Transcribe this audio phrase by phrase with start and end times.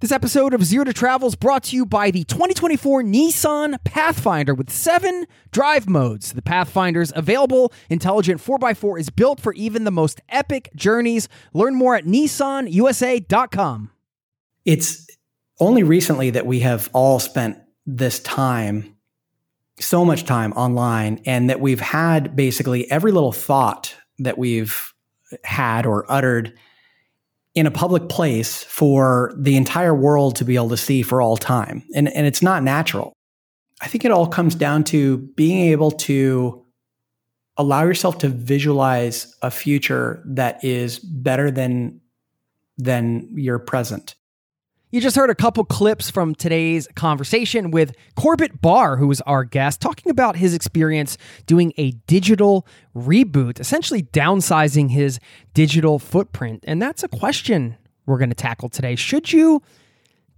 [0.00, 4.54] This episode of Zero to Travel is brought to you by the 2024 Nissan Pathfinder
[4.54, 6.32] with seven drive modes.
[6.32, 11.28] The Pathfinder's available intelligent 4x4 is built for even the most epic journeys.
[11.52, 13.90] Learn more at nissanusa.com.
[14.64, 15.06] It's
[15.58, 18.96] only recently that we have all spent this time,
[19.80, 24.94] so much time online, and that we've had basically every little thought that we've
[25.44, 26.54] had or uttered
[27.54, 31.36] in a public place for the entire world to be able to see for all
[31.36, 31.82] time.
[31.94, 33.12] And, and it's not natural.
[33.80, 36.64] I think it all comes down to being able to
[37.56, 42.00] allow yourself to visualize a future that is better than
[42.78, 44.14] than your present.
[44.92, 49.44] You just heard a couple clips from today's conversation with Corbett Barr, who was our
[49.44, 55.20] guest, talking about his experience doing a digital reboot, essentially downsizing his
[55.54, 56.64] digital footprint.
[56.66, 58.96] And that's a question we're going to tackle today.
[58.96, 59.62] Should you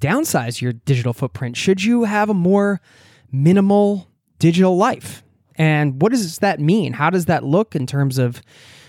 [0.02, 1.56] downsize your digital footprint?
[1.56, 2.82] Should you have a more
[3.30, 4.06] minimal
[4.38, 5.24] digital life?
[5.56, 6.92] And what does that mean?
[6.92, 8.42] How does that look in terms of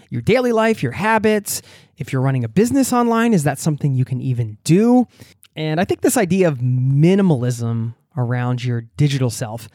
[0.10, 1.62] your daily life, your habits?
[1.96, 5.08] If you're running a business online, is that something you can even do?
[5.56, 9.68] And I think this idea of minimalism around your digital self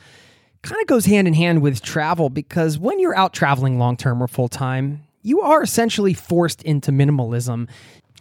[0.62, 4.22] kind of goes hand in hand with travel because when you're out traveling long term
[4.22, 7.68] or full time, you are essentially forced into minimalism.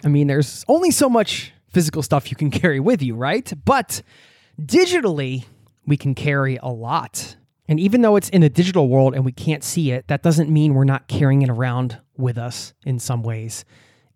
[0.04, 3.52] I mean, there's only so much physical stuff you can carry with you, right?
[3.66, 4.02] But
[4.62, 5.46] digitally,
[5.86, 7.36] we can carry a lot.
[7.68, 10.50] And even though it's in the digital world and we can't see it, that doesn't
[10.50, 13.66] mean we're not carrying it around with us in some ways.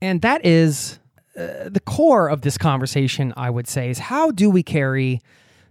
[0.01, 1.00] And that is
[1.36, 5.22] the core of this conversation, I would say, is how do we carry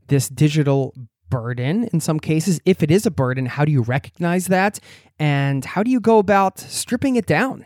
[0.08, 0.94] this digital
[1.28, 2.60] burden in some cases?
[2.64, 4.80] If it is a burden, how do you recognize that?
[5.18, 7.64] And how do you go about stripping it down?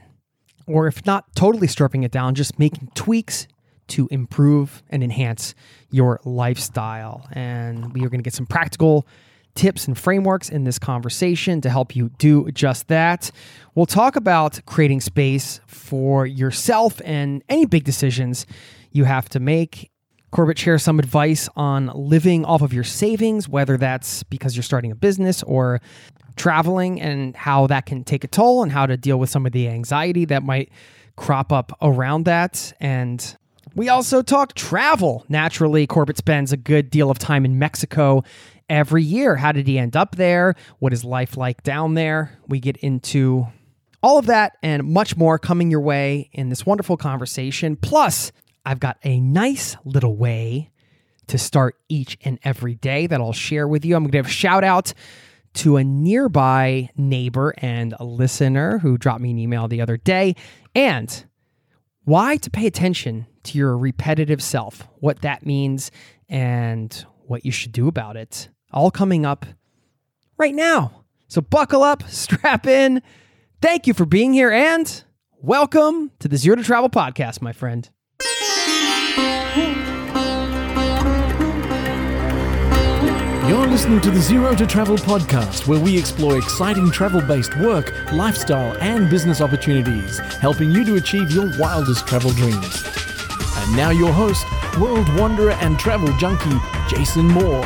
[0.66, 3.46] Or if not totally stripping it down, just making tweaks
[3.86, 5.54] to improve and enhance
[5.90, 7.26] your lifestyle.
[7.32, 9.06] And we are going to get some practical
[9.54, 13.30] tips and frameworks in this conversation to help you do just that.
[13.74, 18.46] We'll talk about creating space for yourself and any big decisions
[18.90, 19.90] you have to make.
[20.30, 24.90] Corbett shares some advice on living off of your savings, whether that's because you're starting
[24.90, 25.80] a business or
[26.34, 29.52] traveling, and how that can take a toll, and how to deal with some of
[29.52, 30.72] the anxiety that might
[31.14, 32.72] crop up around that.
[32.80, 33.36] And
[33.76, 35.24] we also talk travel.
[35.28, 38.24] Naturally, Corbett spends a good deal of time in Mexico
[38.68, 39.36] every year.
[39.36, 40.54] How did he end up there?
[40.78, 42.38] What is life like down there?
[42.48, 43.46] We get into
[44.02, 47.76] all of that and much more coming your way in this wonderful conversation.
[47.76, 48.32] Plus,
[48.64, 50.70] I've got a nice little way
[51.28, 53.96] to start each and every day that I'll share with you.
[53.96, 54.92] I'm going to give a shout out
[55.54, 60.34] to a nearby neighbor and a listener who dropped me an email the other day
[60.74, 61.24] and
[62.04, 65.90] why to pay attention to your repetitive self, what that means,
[66.28, 69.46] and what you should do about it all coming up
[70.36, 71.04] right now.
[71.28, 73.00] So buckle up, strap in.
[73.62, 75.04] Thank you for being here and
[75.40, 77.88] welcome to the Zero to Travel podcast, my friend.
[83.48, 87.94] You're listening to the Zero to Travel podcast, where we explore exciting travel based work,
[88.12, 92.82] lifestyle, and business opportunities, helping you to achieve your wildest travel dreams.
[93.58, 94.46] And now, your host,
[94.78, 96.56] world wanderer and travel junkie,
[96.88, 97.64] Jason Moore.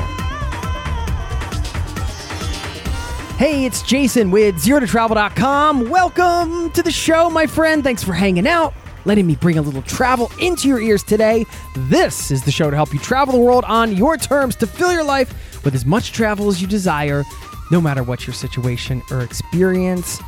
[3.38, 5.88] Hey, it's Jason with ZeroToTravel.com.
[5.88, 7.85] Welcome to the show, my friend.
[7.85, 8.75] Thanks for hanging out,
[9.05, 11.46] letting me bring a little travel into your ears today.
[11.76, 14.93] This is the show to help you travel the world on your terms to fill
[14.93, 17.23] your life with as much travel as you desire,
[17.70, 20.19] no matter what your situation or experience.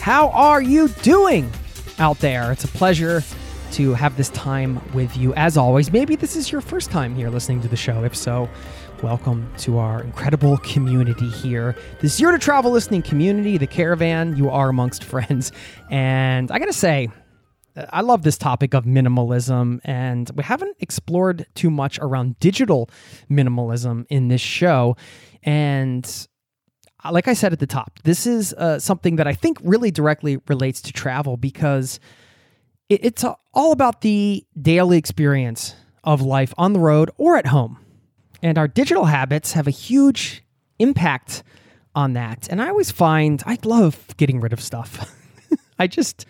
[0.00, 1.48] How are you doing
[2.00, 2.50] out there?
[2.50, 3.22] It's a pleasure
[3.74, 5.32] to have this time with you.
[5.34, 8.02] As always, maybe this is your first time here listening to the show.
[8.02, 8.48] If so,
[9.02, 11.74] welcome to our incredible community here.
[12.00, 14.36] The Zero to Travel listening community, the caravan.
[14.36, 15.52] You are amongst friends.
[15.90, 17.08] And I got to say,
[17.90, 22.90] I love this topic of minimalism, and we haven't explored too much around digital
[23.30, 24.96] minimalism in this show.
[25.42, 26.04] And
[27.04, 29.90] uh, like I said at the top, this is uh, something that I think really
[29.90, 32.00] directly relates to travel because
[32.88, 33.24] it's
[33.54, 35.74] all about the daily experience
[36.04, 37.78] of life on the road or at home.
[38.42, 40.42] And our digital habits have a huge
[40.78, 41.42] impact
[41.94, 42.48] on that.
[42.48, 45.12] And I always find I love getting rid of stuff.
[45.78, 46.26] I just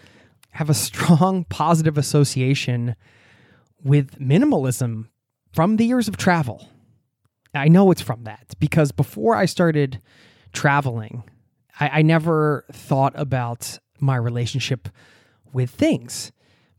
[0.50, 2.96] have a strong positive association
[3.82, 5.06] with minimalism
[5.52, 6.68] from the years of travel.
[7.54, 10.00] I know it's from that because before I started
[10.52, 11.24] traveling,
[11.78, 14.88] I, I never thought about my relationship
[15.52, 16.32] with things.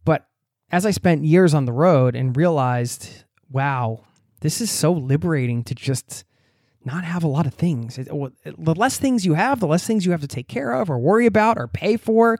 [0.05, 0.27] But
[0.71, 4.03] as I spent years on the road and realized, wow,
[4.41, 6.25] this is so liberating to just
[6.83, 7.97] not have a lot of things.
[7.97, 10.89] It, the less things you have, the less things you have to take care of
[10.89, 12.39] or worry about or pay for.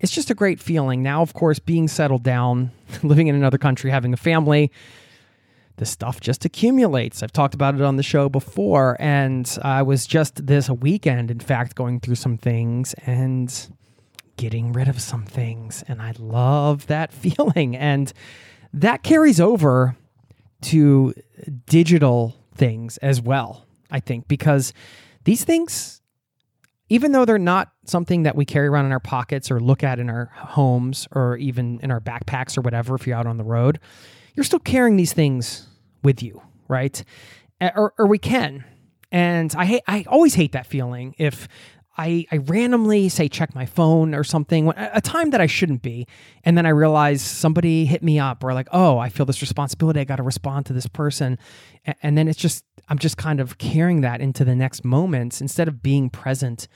[0.00, 1.02] It's just a great feeling.
[1.02, 2.70] Now, of course, being settled down,
[3.02, 4.72] living in another country, having a family,
[5.76, 7.22] the stuff just accumulates.
[7.22, 11.40] I've talked about it on the show before, and I was just this weekend, in
[11.40, 13.54] fact, going through some things and
[14.36, 15.84] getting rid of some things.
[15.88, 17.76] And I love that feeling.
[17.76, 18.12] And
[18.72, 19.96] that carries over
[20.62, 21.14] to
[21.66, 24.72] digital things as well, I think, because
[25.24, 26.00] these things,
[26.88, 29.98] even though they're not something that we carry around in our pockets or look at
[29.98, 33.44] in our homes or even in our backpacks or whatever, if you're out on the
[33.44, 33.78] road,
[34.34, 35.66] you're still carrying these things
[36.02, 37.02] with you, right?
[37.60, 38.64] Or, or we can.
[39.10, 41.48] And I hate, I always hate that feeling if
[41.98, 46.06] I, I randomly say check my phone or something, a time that I shouldn't be.
[46.44, 49.98] And then I realize somebody hit me up or like, oh, I feel this responsibility.
[49.98, 51.38] I got to respond to this person.
[52.02, 55.66] And then it's just, I'm just kind of carrying that into the next moments instead
[55.66, 56.68] of being present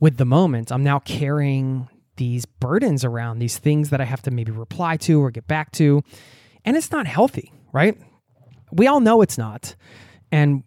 [0.00, 0.72] with the moment.
[0.72, 5.20] I'm now carrying these burdens around, these things that I have to maybe reply to
[5.22, 6.02] or get back to.
[6.64, 7.98] And it's not healthy, right?
[8.72, 9.76] We all know it's not.
[10.32, 10.62] And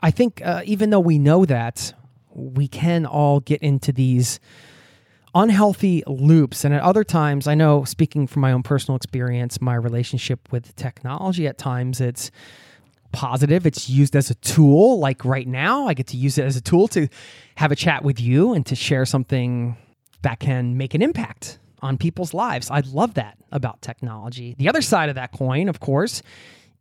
[0.00, 1.92] I think uh, even though we know that,
[2.34, 4.40] we can all get into these
[5.34, 6.64] unhealthy loops.
[6.64, 10.74] And at other times, I know speaking from my own personal experience, my relationship with
[10.76, 12.30] technology at times, it's
[13.12, 13.66] positive.
[13.66, 14.98] It's used as a tool.
[14.98, 17.08] Like right now, I get to use it as a tool to
[17.56, 19.76] have a chat with you and to share something
[20.22, 22.70] that can make an impact on people's lives.
[22.70, 24.54] I love that about technology.
[24.56, 26.22] The other side of that coin, of course,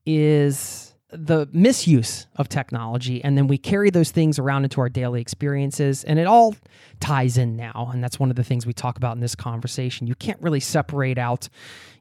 [0.05, 5.19] is the misuse of technology and then we carry those things around into our daily
[5.19, 6.55] experiences and it all
[6.99, 10.07] ties in now and that's one of the things we talk about in this conversation.
[10.07, 11.49] You can't really separate out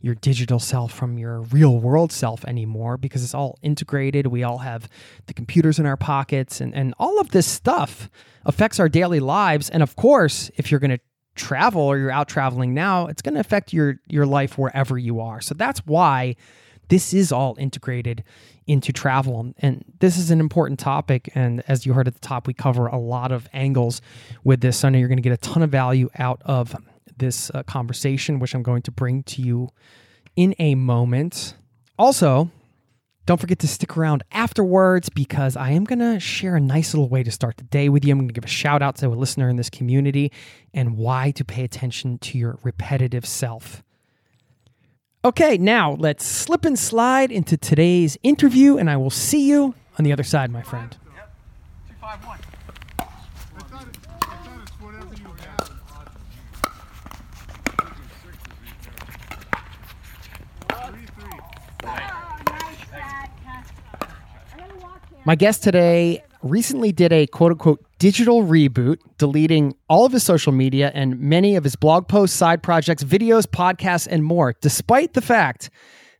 [0.01, 4.29] your digital self from your real world self anymore because it's all integrated.
[4.29, 4.89] We all have
[5.27, 8.09] the computers in our pockets and, and all of this stuff
[8.45, 9.71] affects our daily lives.
[9.71, 11.01] And of course if you're going to
[11.35, 15.21] travel or you're out traveling now it's going to affect your your life wherever you
[15.21, 15.41] are.
[15.41, 16.37] So that's why
[16.91, 18.23] this is all integrated
[18.71, 19.53] into travel.
[19.59, 21.29] And this is an important topic.
[21.35, 24.01] And as you heard at the top, we cover a lot of angles
[24.45, 24.79] with this.
[24.79, 26.77] So you're going to get a ton of value out of
[27.17, 29.71] this uh, conversation, which I'm going to bring to you
[30.37, 31.57] in a moment.
[31.99, 32.49] Also,
[33.27, 37.09] don't forget to stick around afterwards because I am going to share a nice little
[37.09, 38.13] way to start the day with you.
[38.13, 40.31] I'm going to give a shout out to a listener in this community
[40.73, 43.83] and why to pay attention to your repetitive self.
[45.23, 50.05] Okay, now let's slip and slide into today's interview, and I will see you on
[50.07, 50.97] the other side, my friend.
[65.27, 70.53] My guest today recently did a quote unquote digital reboot, deleting all of his social
[70.53, 75.21] media and many of his blog posts, side projects, videos, podcasts, and more, despite the
[75.21, 75.71] fact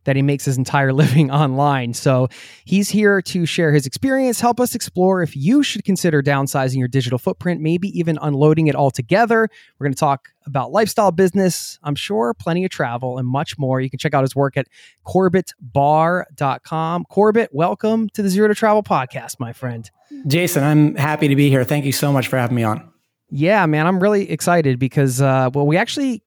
[0.03, 1.93] that he makes his entire living online.
[1.93, 2.27] So
[2.65, 6.87] he's here to share his experience, help us explore if you should consider downsizing your
[6.87, 9.49] digital footprint, maybe even unloading it altogether.
[9.79, 13.81] We're going to talk about lifestyle business, I'm sure, plenty of travel, and much more.
[13.81, 14.67] You can check out his work at
[15.05, 17.05] corbettbarr.com.
[17.05, 19.89] Corbett, welcome to the Zero to Travel podcast, my friend.
[20.27, 21.63] Jason, I'm happy to be here.
[21.63, 22.89] Thank you so much for having me on.
[23.29, 26.21] Yeah, man, I'm really excited because, uh, well, we actually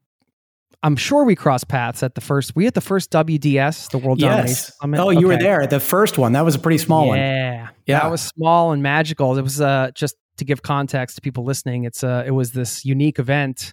[0.85, 2.55] I'm sure we crossed paths at the first.
[2.55, 4.31] We at the first WDS, the World yes.
[4.31, 5.01] Domination Summit.
[5.01, 6.33] Oh, you were there, the first one.
[6.33, 7.09] That was a pretty small yeah.
[7.09, 7.19] one.
[7.19, 9.37] Yeah, yeah, that was small and magical.
[9.39, 11.85] It was uh, just to give context to people listening.
[11.85, 13.73] It's uh, it was this unique event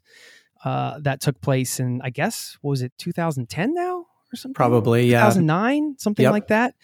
[0.64, 4.54] uh, that took place in, I guess, what was it 2010 now or something?
[4.54, 5.20] Probably, yeah.
[5.20, 6.32] 2009, something Yep.
[6.32, 6.76] like that.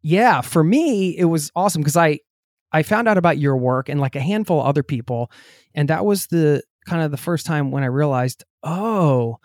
[0.00, 2.20] Yeah, for me, it was awesome because I
[2.70, 5.28] I found out about your work and like a handful of other people,
[5.74, 9.38] and that was the kind of the first time when I realized, oh,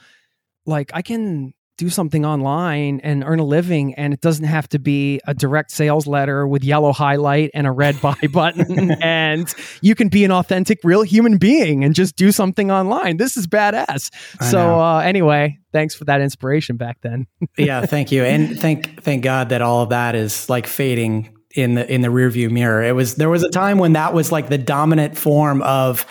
[0.65, 4.77] like I can do something online and earn a living and it doesn't have to
[4.77, 9.95] be a direct sales letter with yellow highlight and a red buy button and you
[9.95, 13.17] can be an authentic real human being and just do something online.
[13.17, 14.11] This is badass.
[14.39, 17.25] I so uh, anyway thanks for that inspiration back then.
[17.57, 21.75] Yeah, thank you, and thank thank God that all of that is like fading in
[21.75, 22.83] the in the rearview mirror.
[22.83, 26.05] It was there was a time when that was like the dominant form of,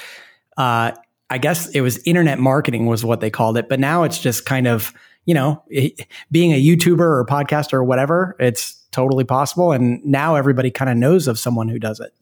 [0.56, 0.92] uh,
[1.30, 4.44] I guess it was internet marketing was what they called it, but now it's just
[4.44, 4.92] kind of
[5.24, 8.36] you know it, being a YouTuber or a podcaster or whatever.
[8.38, 12.12] It's totally possible, and now everybody kind of knows of someone who does it.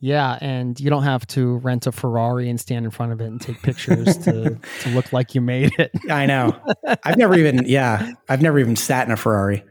[0.00, 3.26] yeah and you don't have to rent a ferrari and stand in front of it
[3.26, 6.60] and take pictures to, to look like you made it I know.
[7.04, 9.64] I've never even yeah, I've never even sat in a Ferrari.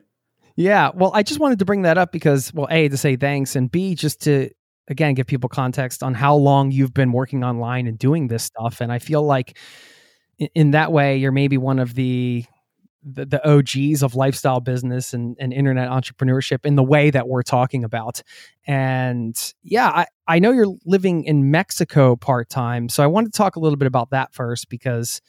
[0.56, 0.92] Yeah.
[0.94, 3.72] Well, I just wanted to bring that up because, well, A, to say thanks, and
[3.72, 4.50] B, just to,
[4.88, 8.82] again, give people context on how long you've been working online and doing this stuff.
[8.82, 9.58] And I feel like
[10.56, 12.44] in, that way, you're maybe one of the,
[13.04, 17.44] the, the OGs of lifestyle business and, and internet entrepreneurship in the way that we're
[17.44, 18.22] talking about.
[18.66, 22.90] And yeah, I, I know you're living in Mexico part time.
[22.90, 25.22] So I wanted to talk a little bit about that first because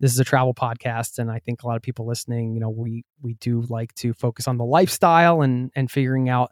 [0.00, 2.68] this is a travel podcast and i think a lot of people listening you know
[2.68, 6.50] we we do like to focus on the lifestyle and and figuring out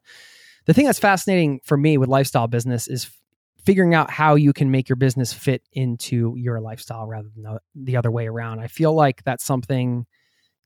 [0.66, 3.10] the thing that's fascinating for me with lifestyle business is
[3.64, 7.60] figuring out how you can make your business fit into your lifestyle rather than the,
[7.74, 10.06] the other way around i feel like that's something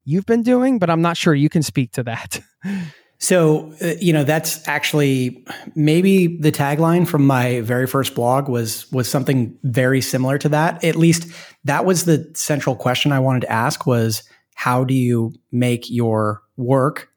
[0.04, 2.40] you've been doing but i'm not sure you can speak to that
[3.18, 8.90] So, uh, you know, that's actually maybe the tagline from my very first blog was
[8.92, 10.84] was something very similar to that.
[10.84, 11.32] At least
[11.64, 14.22] that was the central question I wanted to ask was
[14.54, 17.10] how do you make your work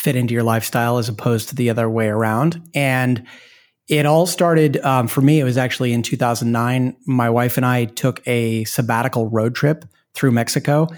[0.00, 2.60] fit into your lifestyle as opposed to the other way around?
[2.74, 3.26] And
[3.88, 5.40] it all started um, for me.
[5.40, 6.96] It was actually in 2009.
[7.06, 10.88] My wife and I took a sabbatical road trip through Mexico,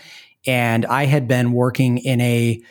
[0.47, 2.63] and I had been working in a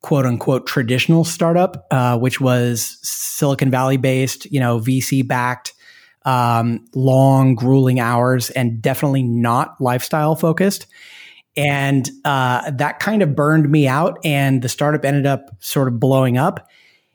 [0.00, 5.74] quote unquote traditional startup, uh, which was Silicon Valley based, you know, VC backed,
[6.24, 10.86] um, long, grueling hours, and definitely not lifestyle focused.
[11.56, 16.00] And uh, that kind of burned me out, and the startup ended up sort of
[16.00, 16.68] blowing up.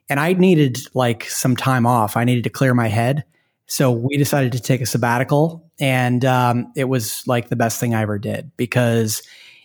[0.09, 2.17] And I needed like some time off.
[2.17, 3.25] I needed to clear my head.
[3.67, 7.93] So we decided to take a sabbatical, and um, it was like the best thing
[7.93, 9.21] I ever did because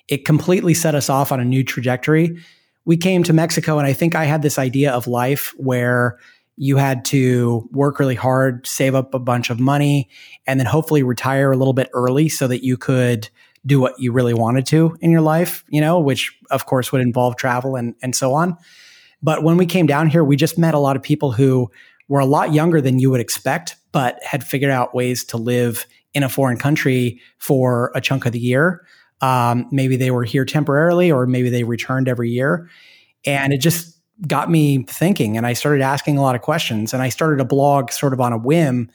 [0.09, 2.37] it completely set us off on a new trajectory
[2.85, 6.19] we came to Mexico and I think I had this idea of life where
[6.57, 10.09] you had to work really hard, save up a bunch of money,
[10.47, 13.29] and then hopefully retire a little bit early so that you could
[13.67, 17.01] do what you really wanted to in your life, you know, which of course would
[17.01, 18.57] involve travel and, and so on.
[19.23, 21.71] But when we came down here, we just met a lot of people who
[22.09, 25.87] were a lot younger than you would expect, but had figured out ways to live
[26.13, 28.87] in a foreign country for a chunk of the year.
[29.21, 32.69] Um, maybe they were here temporarily, or maybe they returned every year.
[33.25, 35.37] And it just got me thinking.
[35.37, 36.93] And I started asking a lot of questions.
[36.93, 38.91] And I started a blog sort of on a whim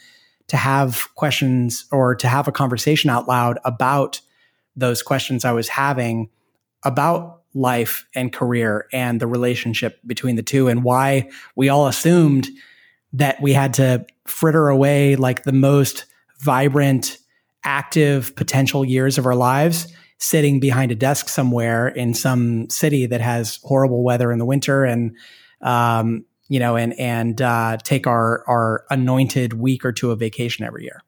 [0.48, 4.22] to have questions or to have a conversation out loud about
[4.80, 6.30] those questions I was having
[6.84, 12.48] about life and career and the relationship between the two, and why we all assumed
[13.14, 16.06] that we had to fritter away like the most
[16.40, 17.18] vibrant,
[17.64, 23.22] active potential years of our lives sitting behind a desk somewhere in some city that
[23.22, 25.16] has horrible weather in the winter and
[25.62, 30.66] um, you know and and uh, take our our anointed week or two of vacation
[30.66, 31.02] every year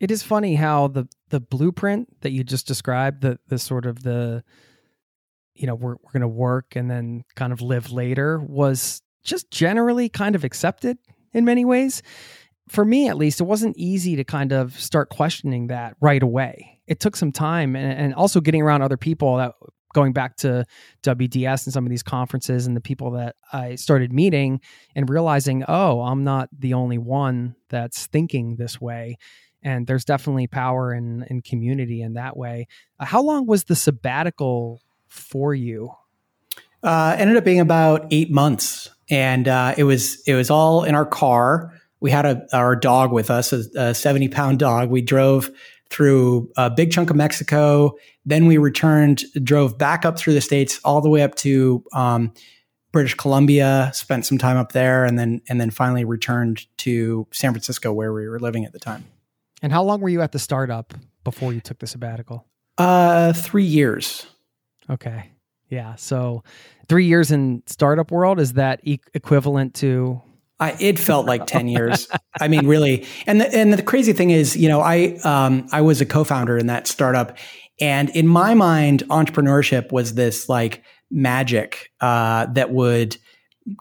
[0.00, 4.02] it is funny how the the blueprint that you just described the the sort of
[4.02, 4.42] the
[5.54, 9.50] you know we're, we're going to work and then kind of live later was just
[9.50, 10.98] generally kind of accepted
[11.32, 12.02] in many ways
[12.68, 16.80] for me at least it wasn't easy to kind of start questioning that right away
[16.86, 19.52] it took some time and, and also getting around other people that
[19.92, 20.64] going back to
[21.02, 24.60] WDS and some of these conferences and the people that I started meeting
[24.94, 29.16] and realizing, oh, I'm not the only one that's thinking this way.
[29.62, 32.66] And there's definitely power in, in community in that way.
[32.98, 35.90] Uh, how long was the sabbatical for you?
[36.82, 40.94] Uh, ended up being about eight months, and uh, it was it was all in
[40.94, 41.78] our car.
[42.00, 44.88] We had a, our dog with us, a, a seventy pound dog.
[44.88, 45.50] We drove
[45.90, 47.96] through a big chunk of Mexico.
[48.24, 52.32] Then we returned, drove back up through the states, all the way up to um,
[52.92, 53.90] British Columbia.
[53.92, 58.14] Spent some time up there, and then and then finally returned to San Francisco, where
[58.14, 59.04] we were living at the time.
[59.62, 62.46] And how long were you at the startup before you took the sabbatical?
[62.78, 64.26] Uh, three years.
[64.88, 65.30] Okay.
[65.68, 65.94] Yeah.
[65.96, 66.42] So
[66.88, 70.20] three years in startup world, is that e- equivalent to
[70.58, 72.08] I, it felt like 10 years.
[72.40, 73.06] I mean, really.
[73.26, 76.58] And the, and the crazy thing is, you know, I, um, I was a co-founder
[76.58, 77.38] in that startup
[77.80, 83.16] and in my mind, entrepreneurship was this like magic, uh, that would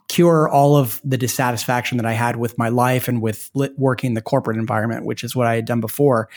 [0.07, 4.13] cure all of the dissatisfaction that I had with my life and with working in
[4.13, 6.29] the corporate environment, which is what I had done before.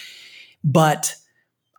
[0.65, 1.15] But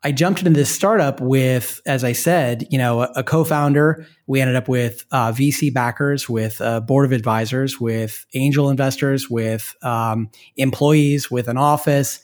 [0.05, 4.05] I jumped into this startup with, as I said, you know, a, a co-founder.
[4.27, 9.29] We ended up with uh, VC backers, with a board of advisors, with angel investors,
[9.29, 12.19] with um, employees, with an office,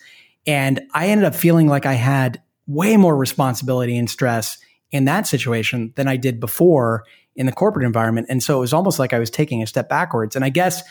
[0.46, 4.58] and I ended up feeling like I had way more responsibility and stress
[4.92, 7.04] in that situation than I did before
[7.40, 8.28] in the corporate environment.
[8.30, 10.36] And so it was almost like I was taking a step backwards.
[10.36, 10.84] And I guess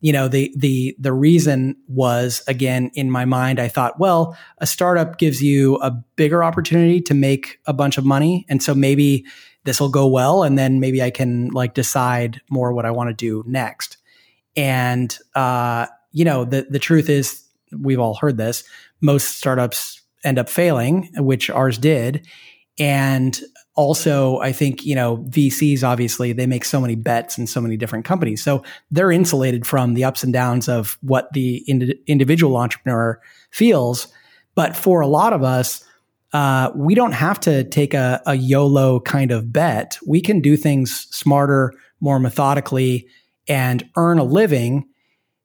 [0.00, 4.66] you know the the the reason was again in my mind i thought well a
[4.66, 9.24] startup gives you a bigger opportunity to make a bunch of money and so maybe
[9.62, 13.10] this will go well and then maybe i can like decide more what i want
[13.10, 13.96] to do next
[14.56, 17.44] and uh you know the the truth is
[17.78, 18.64] we've all heard this
[19.00, 22.26] most startups end up failing which ours did
[22.78, 23.40] and
[23.74, 27.76] also i think you know vcs obviously they make so many bets in so many
[27.76, 28.42] different companies.
[28.42, 34.08] So they're insulated from the ups and downs of what the ind- individual entrepreneur feels.
[34.54, 35.84] But for a lot of us
[36.32, 39.98] uh, we don't have to take a, a yolo kind of bet.
[40.06, 43.06] We can do things smarter more methodically
[43.48, 44.88] and earn a living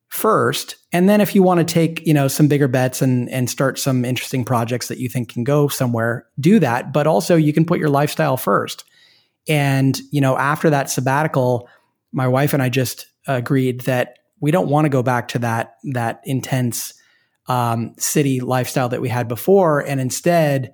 [0.10, 0.78] first.
[0.92, 3.78] And then if you want to take you know some bigger bets and and start
[3.78, 6.94] some interesting projects that you think can go somewhere do that.
[6.94, 8.84] But also you can put your lifestyle first.
[9.48, 11.70] And you know after that sabbatical
[12.12, 15.76] my wife and i just agreed that we don't want to go back to that
[15.92, 16.94] that intense
[17.48, 20.74] um, city lifestyle that we had before and instead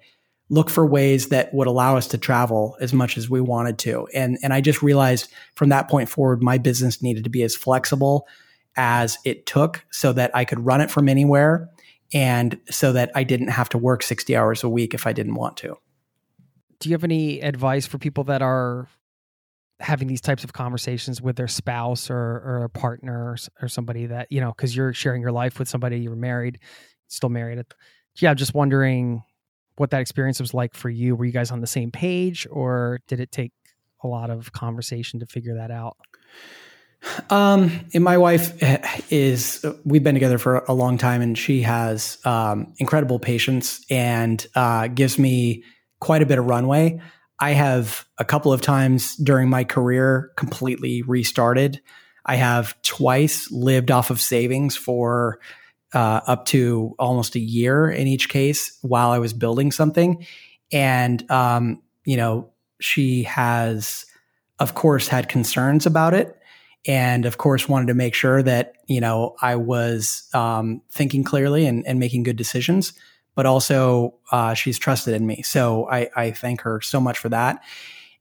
[0.50, 4.08] look for ways that would allow us to travel as much as we wanted to.
[4.14, 7.56] And and i just realized from that point forward my business needed to be as
[7.56, 8.28] flexible
[8.76, 11.70] as it took so that I could run it from anywhere
[12.14, 15.36] and so that I didn't have to work 60 hours a week if I didn't
[15.36, 15.78] want to.
[16.80, 18.88] Do you have any advice for people that are
[19.80, 24.06] having these types of conversations with their spouse or, or a partner or, or somebody
[24.08, 26.60] that, you know, because you're sharing your life with somebody, you're married,
[27.08, 27.64] still married.
[28.20, 29.24] Yeah, I'm just wondering
[29.78, 31.16] what that experience was like for you.
[31.16, 33.52] Were you guys on the same page or did it take
[34.04, 35.98] a lot of conversation to figure that out?
[37.30, 38.54] Um, and my wife
[39.12, 44.46] is, we've been together for a long time and she has, um, incredible patience and,
[44.56, 45.64] uh, gives me
[46.00, 47.02] quite a bit of runway.
[47.40, 51.82] I have a couple of times during my career completely restarted.
[52.26, 55.40] I have twice lived off of savings for,
[55.94, 60.26] uh, up to almost a year in each case while I was building something.
[60.72, 64.06] And, um, you know, she has,
[64.60, 66.38] of course, had concerns about it
[66.86, 71.66] and of course wanted to make sure that you know I was um, thinking clearly
[71.66, 72.94] and, and, making good decisions.
[73.36, 77.30] But also, uh, she's trusted in me, so I, I, thank her so much for
[77.30, 77.64] that.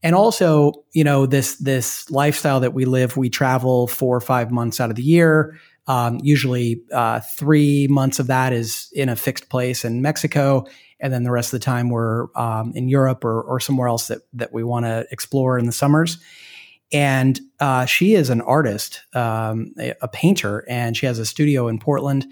[0.03, 4.51] And also, you know, this this lifestyle that we live, we travel four or five
[4.51, 5.59] months out of the year.
[5.87, 10.65] Um, usually, uh, three months of that is in a fixed place in Mexico,
[10.99, 14.09] and then the rest of the time we're um, in Europe or, or somewhere else
[14.09, 16.17] that that we want to explore in the summers
[16.93, 21.69] and uh, she is an artist, um, a, a, painter, and she has a studio
[21.69, 22.27] in Portland.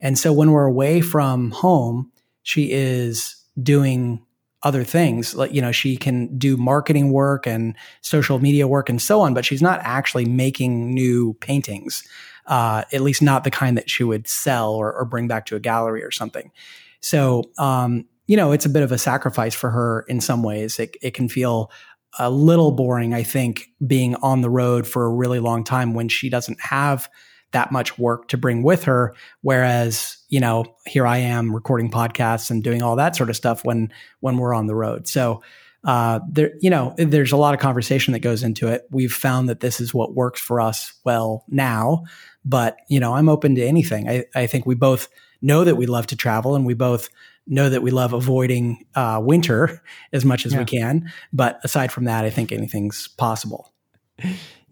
[0.00, 4.24] And so when we're away from home, she is doing
[4.62, 5.34] other things.
[5.34, 9.34] Like you know, she can do marketing work and social media work and so on,
[9.34, 12.04] but she's not actually making new paintings.
[12.44, 15.54] Uh, at least not the kind that she would sell or, or bring back to
[15.54, 16.50] a gallery or something.
[16.98, 20.80] So, um, you know, it's a bit of a sacrifice for her in some ways.
[20.80, 21.70] It, it can feel
[22.18, 26.08] a little boring, I think, being on the road for a really long time when
[26.08, 27.08] she doesn't have
[27.52, 29.14] that much work to bring with her.
[29.42, 33.64] Whereas, you know, here I am recording podcasts and doing all that sort of stuff
[33.64, 35.06] when when we're on the road.
[35.06, 35.42] So
[35.84, 38.86] uh, there, you know, there's a lot of conversation that goes into it.
[38.90, 42.04] We've found that this is what works for us well now,
[42.44, 44.08] but you know, I'm open to anything.
[44.08, 45.08] I, I think we both
[45.40, 47.08] know that we love to travel and we both
[47.46, 50.60] know that we love avoiding uh, winter as much as yeah.
[50.60, 51.10] we can.
[51.32, 53.72] But aside from that, I think anything's possible.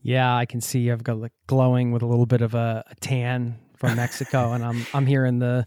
[0.03, 2.95] Yeah, I can see I've got like glowing with a little bit of a, a
[2.97, 5.67] tan from Mexico, and I'm I'm here in the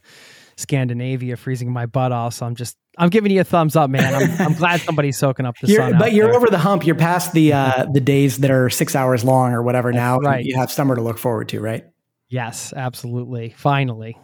[0.56, 2.36] Scandinavia, freezing my butt off.
[2.36, 4.14] So I'm just I'm giving you a thumbs up, man.
[4.14, 5.98] I'm, I'm glad somebody's soaking up the you're, sun.
[5.98, 6.36] But you're there.
[6.36, 6.86] over the hump.
[6.86, 9.92] You're past the uh, the days that are six hours long or whatever.
[9.92, 10.44] That's now, right?
[10.44, 11.86] You have summer to look forward to, right?
[12.30, 13.54] Yes, absolutely.
[13.58, 14.18] Finally.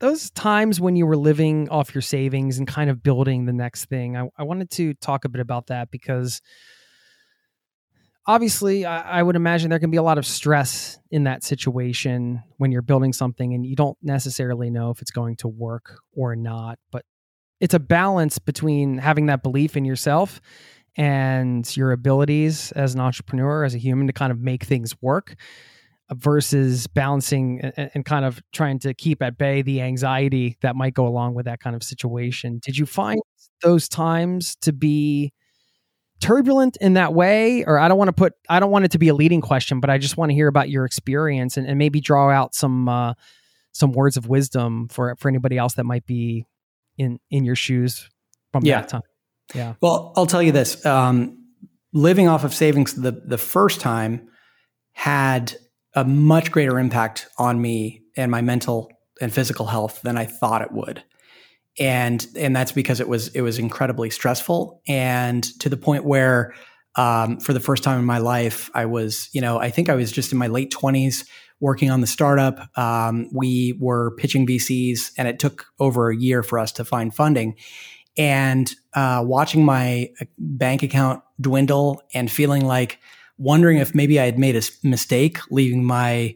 [0.00, 3.86] Those times when you were living off your savings and kind of building the next
[3.86, 6.40] thing, I, I wanted to talk a bit about that because
[8.28, 12.42] obviously I, I, would imagine there can be a lot of stress in that situation
[12.58, 16.36] when you're building something and you don't necessarily know if it's going to work or
[16.36, 17.04] not but
[17.58, 20.40] it's a balance between having that belief in yourself
[20.96, 25.34] and your abilities as an entrepreneur as a human to kind of make things work
[26.14, 30.94] versus balancing and, and kind of trying to keep at bay the anxiety that might
[30.94, 32.60] go along with that kind of situation.
[32.62, 33.20] Did you find
[33.62, 35.32] those times to be
[36.20, 37.64] turbulent in that way?
[37.64, 39.80] Or i don't want to put i don't want it to be a leading question
[39.80, 42.88] but i just want to hear about your experience and, and maybe draw out some
[42.88, 43.14] uh,
[43.72, 46.46] some words of wisdom for for anybody else that might be
[46.96, 48.08] in in your shoes
[48.50, 48.80] from yeah.
[48.80, 49.02] that time.
[49.54, 49.74] Yeah.
[49.80, 51.38] Well i'll tell you this um,
[51.92, 54.28] living off of savings the the first time
[54.92, 55.56] had
[55.98, 60.62] a much greater impact on me and my mental and physical health than i thought
[60.62, 61.02] it would.
[61.80, 64.82] And and that's because it was it was incredibly stressful.
[64.88, 66.54] And to the point where
[66.96, 69.94] um, for the first time in my life i was you know i think i
[69.94, 71.24] was just in my late 20s
[71.60, 72.76] working on the startup.
[72.78, 77.14] Um, we were pitching vcs and it took over a year for us to find
[77.14, 77.56] funding.
[78.16, 82.98] And uh, watching my uh, bank account dwindle and feeling like
[83.38, 86.34] wondering if maybe i had made a mistake leaving my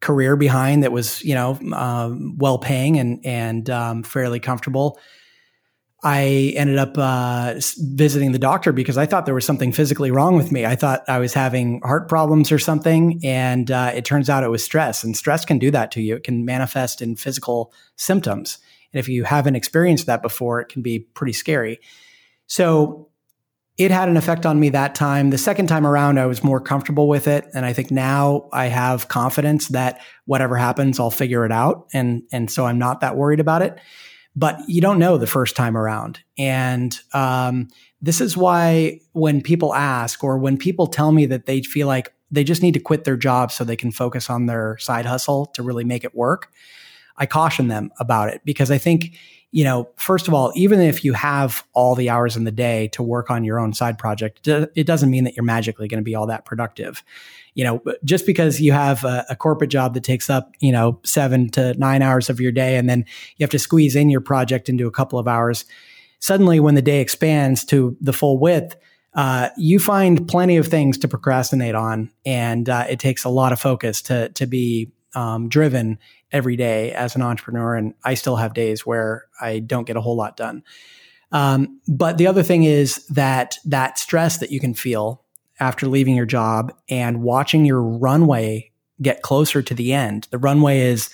[0.00, 4.98] career behind that was you know um, well paying and and um, fairly comfortable.
[6.04, 10.36] I ended up uh, visiting the doctor because I thought there was something physically wrong
[10.36, 10.64] with me.
[10.64, 14.50] I thought I was having heart problems or something, and uh, it turns out it
[14.50, 15.02] was stress.
[15.02, 16.14] And stress can do that to you.
[16.16, 18.58] It can manifest in physical symptoms.
[18.92, 21.80] And if you haven't experienced that before, it can be pretty scary.
[22.46, 23.08] So
[23.78, 25.30] it had an effect on me that time.
[25.30, 27.46] The second time around, I was more comfortable with it.
[27.52, 31.86] And I think now I have confidence that whatever happens, I'll figure it out.
[31.92, 33.78] And, and so I'm not that worried about it.
[34.34, 36.20] But you don't know the first time around.
[36.38, 37.68] And um,
[38.00, 42.12] this is why when people ask or when people tell me that they feel like
[42.30, 45.46] they just need to quit their job so they can focus on their side hustle
[45.54, 46.50] to really make it work,
[47.16, 49.16] I caution them about it because I think
[49.56, 52.88] you know, first of all, even if you have all the hours in the day
[52.88, 56.04] to work on your own side project, it doesn't mean that you're magically going to
[56.04, 57.02] be all that productive.
[57.54, 61.00] You know, just because you have a, a, corporate job that takes up, you know,
[61.04, 63.06] seven to nine hours of your day, and then
[63.38, 65.64] you have to squeeze in your project into a couple of hours,
[66.18, 68.76] suddenly when the day expands to the full width,
[69.14, 73.54] uh, you find plenty of things to procrastinate on, and uh, it takes a lot
[73.54, 75.98] of focus to to be um, driven
[76.36, 77.74] every day as an entrepreneur.
[77.74, 80.62] And I still have days where I don't get a whole lot done.
[81.32, 85.22] Um, but the other thing is that that stress that you can feel
[85.58, 88.70] after leaving your job and watching your runway
[89.02, 90.28] get closer to the end.
[90.30, 91.10] The runway is,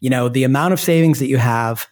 [0.00, 1.88] you know, the amount of savings that you have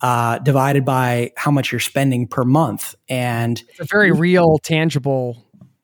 [0.00, 2.94] uh, divided by how much you're spending per month.
[3.08, 5.41] And it's a very real, tangible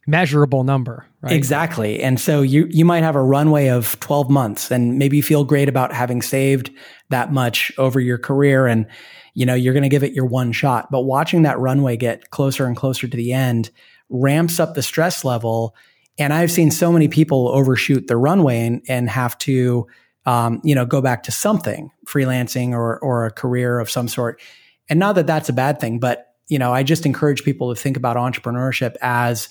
[0.09, 1.35] measurable number, right?
[1.35, 2.03] Exactly.
[2.03, 5.45] And so you you might have a runway of 12 months and maybe you feel
[5.45, 6.71] great about having saved
[7.11, 8.87] that much over your career and
[9.35, 10.91] you know, you're going to give it your one shot.
[10.91, 13.71] But watching that runway get closer and closer to the end
[14.09, 15.77] ramps up the stress level.
[16.19, 19.87] And I've seen so many people overshoot the runway and, and have to,
[20.27, 24.41] um, you know, go back to something, freelancing or, or a career of some sort.
[24.89, 27.81] And not that that's a bad thing, but, you know, I just encourage people to
[27.81, 29.51] think about entrepreneurship as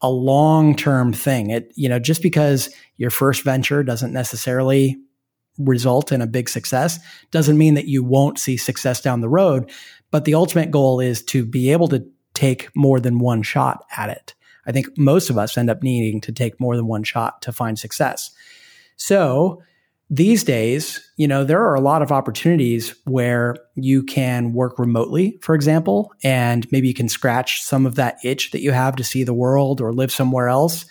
[0.00, 1.50] a long-term thing.
[1.50, 4.96] It, you know, just because your first venture doesn't necessarily
[5.58, 6.98] result in a big success
[7.30, 9.70] doesn't mean that you won't see success down the road.
[10.10, 12.04] But the ultimate goal is to be able to
[12.34, 14.34] take more than one shot at it.
[14.66, 17.52] I think most of us end up needing to take more than one shot to
[17.52, 18.30] find success.
[18.96, 19.62] So
[20.10, 25.38] these days, you know, there are a lot of opportunities where you can work remotely,
[25.40, 29.04] for example, and maybe you can scratch some of that itch that you have to
[29.04, 30.84] see the world or live somewhere else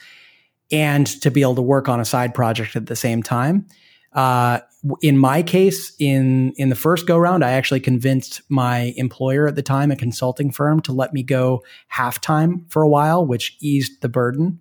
[0.71, 3.67] and to be able to work on a side project at the same time.
[4.13, 4.60] Uh,
[5.02, 9.56] in my case, in in the first go round, I actually convinced my employer at
[9.56, 13.58] the time, a consulting firm, to let me go half time for a while, which
[13.60, 14.60] eased the burden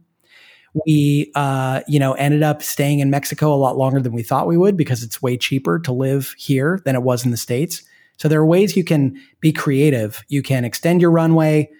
[0.75, 4.47] we, uh, you know, ended up staying in Mexico a lot longer than we thought
[4.47, 7.83] we would because it's way cheaper to live here than it was in the States.
[8.17, 10.23] So there are ways you can be creative.
[10.29, 11.71] You can extend your runway.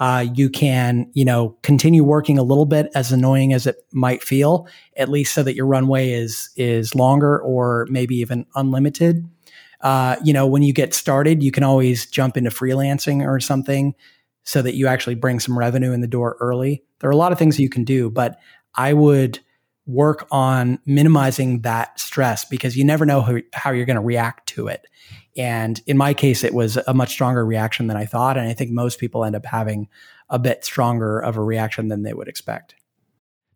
[0.00, 4.22] Uh, you can, you know, continue working a little bit as annoying as it might
[4.22, 9.28] feel, at least so that your runway is is longer or maybe even unlimited.
[9.80, 13.94] Uh, you know, when you get started, you can always jump into freelancing or something
[14.48, 16.82] so that you actually bring some revenue in the door early.
[17.00, 18.38] There are a lot of things you can do, but
[18.74, 19.40] I would
[19.84, 24.48] work on minimizing that stress because you never know how, how you're going to react
[24.48, 24.86] to it.
[25.36, 28.38] And in my case, it was a much stronger reaction than I thought.
[28.38, 29.86] And I think most people end up having
[30.30, 32.74] a bit stronger of a reaction than they would expect.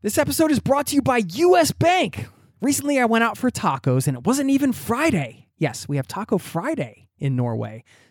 [0.02, 2.26] This episode is brought to you by US Bank.
[2.60, 5.48] Recently, I went out for tacos and it wasn't even Friday.
[5.56, 7.82] Yes, we have Taco Friday in Norway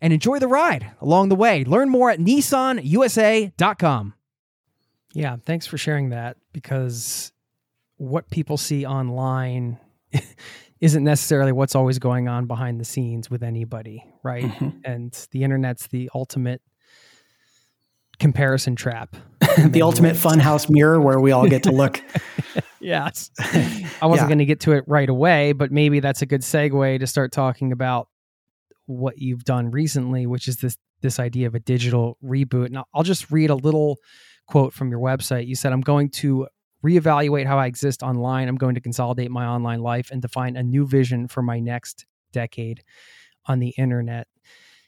[0.00, 1.64] and enjoy the ride along the way.
[1.64, 4.14] Learn more at nissanusa.com.
[5.12, 7.32] Yeah, thanks for sharing that because
[7.96, 9.78] what people see online
[10.80, 14.44] isn't necessarily what's always going on behind the scenes with anybody, right?
[14.44, 14.78] Mm-hmm.
[14.84, 16.62] And the internet's the ultimate
[18.18, 19.16] comparison trap.
[19.58, 22.00] the ultimate funhouse mirror where we all get to look.
[22.80, 23.30] yes.
[23.40, 24.28] I wasn't yeah.
[24.28, 27.32] going to get to it right away, but maybe that's a good segue to start
[27.32, 28.08] talking about
[28.90, 32.66] what you've done recently, which is this this idea of a digital reboot.
[32.66, 33.96] And I'll just read a little
[34.46, 35.46] quote from your website.
[35.46, 36.46] You said, "I'm going to
[36.84, 38.48] reevaluate how I exist online.
[38.48, 42.06] I'm going to consolidate my online life and define a new vision for my next
[42.32, 42.82] decade
[43.46, 44.26] on the internet."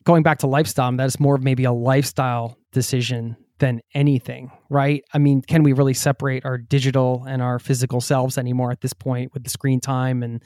[0.05, 5.05] Going back to lifestyle, that is more of maybe a lifestyle decision than anything, right?
[5.15, 8.93] I mean, can we really separate our digital and our physical selves anymore at this
[8.93, 10.43] point with the screen time and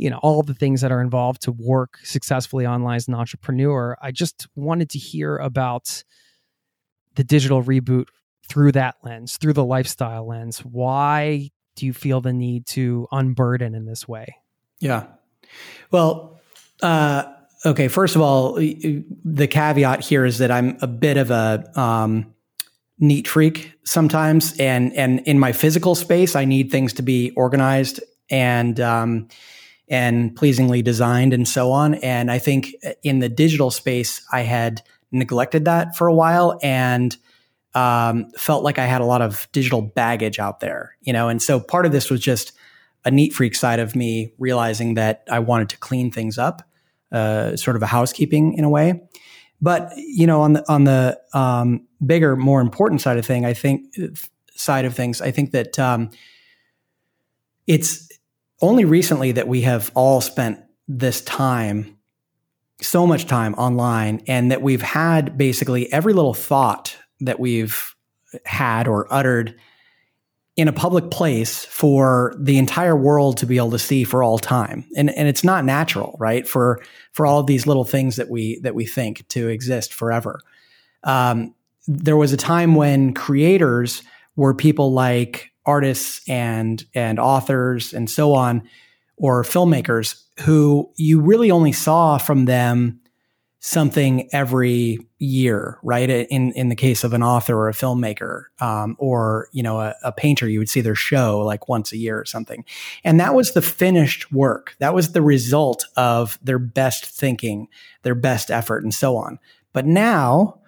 [0.00, 3.96] you know all the things that are involved to work successfully online as an entrepreneur?
[4.00, 6.02] I just wanted to hear about
[7.14, 8.06] the digital reboot
[8.48, 10.60] through that lens, through the lifestyle lens.
[10.60, 14.36] Why do you feel the need to unburden in this way?
[14.80, 15.06] Yeah.
[15.90, 16.40] Well,
[16.82, 17.24] uh,
[17.66, 22.34] Okay, first of all, the caveat here is that I'm a bit of a um,
[22.98, 28.00] neat freak sometimes, and and in my physical space, I need things to be organized
[28.30, 29.28] and um,
[29.90, 31.94] and pleasingly designed and so on.
[31.94, 37.14] And I think in the digital space, I had neglected that for a while and
[37.74, 41.28] um, felt like I had a lot of digital baggage out there, you know.
[41.28, 42.52] And so part of this was just
[43.04, 46.62] a neat freak side of me realizing that I wanted to clean things up
[47.12, 49.02] uh, sort of a housekeeping in a way.
[49.60, 53.52] But you know, on the on the um, bigger, more important side of thing, I
[53.52, 53.94] think
[54.54, 56.10] side of things, I think that um,
[57.66, 58.09] it's
[58.60, 61.96] only recently that we have all spent this time,
[62.80, 67.94] so much time online, and that we've had basically every little thought that we've
[68.44, 69.54] had or uttered
[70.56, 74.38] in a public place for the entire world to be able to see for all
[74.38, 74.84] time.
[74.96, 76.46] And and it's not natural, right?
[76.46, 76.80] For
[77.12, 80.40] for all of these little things that we that we think to exist forever.
[81.04, 81.54] Um,
[81.86, 84.02] there was a time when creators
[84.36, 88.62] were people like artists and and authors and so on
[89.16, 93.00] or filmmakers who you really only saw from them
[93.60, 96.08] something every year, right?
[96.08, 99.94] In in the case of an author or a filmmaker, um, or you know a,
[100.02, 102.64] a, painter, you would see their show like once a year or something,
[103.04, 104.74] and that was the finished work.
[104.78, 107.68] That was the result of their best thinking,
[108.02, 109.38] their best effort, and so on.
[109.74, 110.60] But now,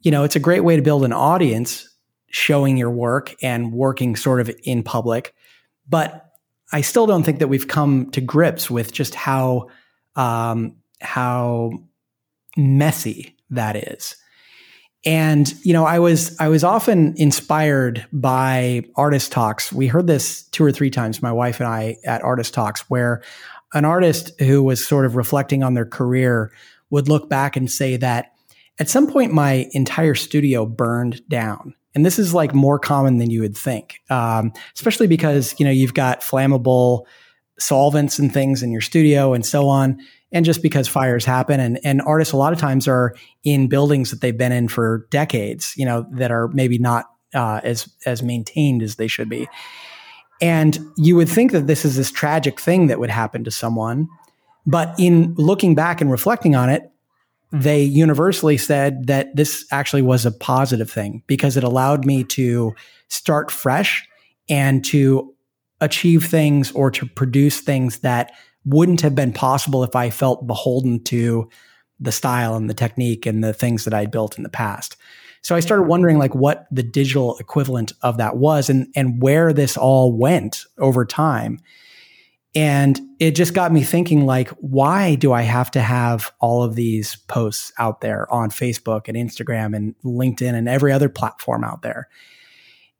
[0.00, 1.87] you know, it's a great way to build an audience,
[2.30, 5.34] showing your work and working sort of in public.
[5.88, 6.30] But
[6.72, 9.68] I still don't think that we've come to grips with just how
[10.16, 11.70] um, how
[12.56, 14.16] messy that is.
[15.04, 19.72] And you know, I was I was often inspired by artist talks.
[19.72, 23.22] We heard this two or three times, my wife and I, at artist talks, where
[23.74, 26.52] an artist who was sort of reflecting on their career
[26.90, 28.32] would look back and say that
[28.78, 31.74] at some point my entire studio burned down.
[31.94, 35.70] And this is like more common than you would think, um, especially because you know
[35.70, 37.04] you've got flammable
[37.58, 39.98] solvents and things in your studio and so on
[40.30, 41.58] and just because fires happen.
[41.58, 45.08] And, and artists a lot of times are in buildings that they've been in for
[45.10, 49.48] decades you know that are maybe not uh, as as maintained as they should be.
[50.40, 54.08] And you would think that this is this tragic thing that would happen to someone
[54.68, 56.92] but in looking back and reflecting on it
[57.50, 62.74] they universally said that this actually was a positive thing because it allowed me to
[63.08, 64.06] start fresh
[64.48, 65.34] and to
[65.80, 68.32] achieve things or to produce things that
[68.64, 71.48] wouldn't have been possible if I felt beholden to
[72.00, 74.96] the style and the technique and the things that I'd built in the past.
[75.42, 79.52] So I started wondering like what the digital equivalent of that was and and where
[79.52, 81.60] this all went over time.
[82.58, 86.74] And it just got me thinking like why do I have to have all of
[86.74, 91.82] these posts out there on Facebook and Instagram and LinkedIn and every other platform out
[91.82, 92.08] there?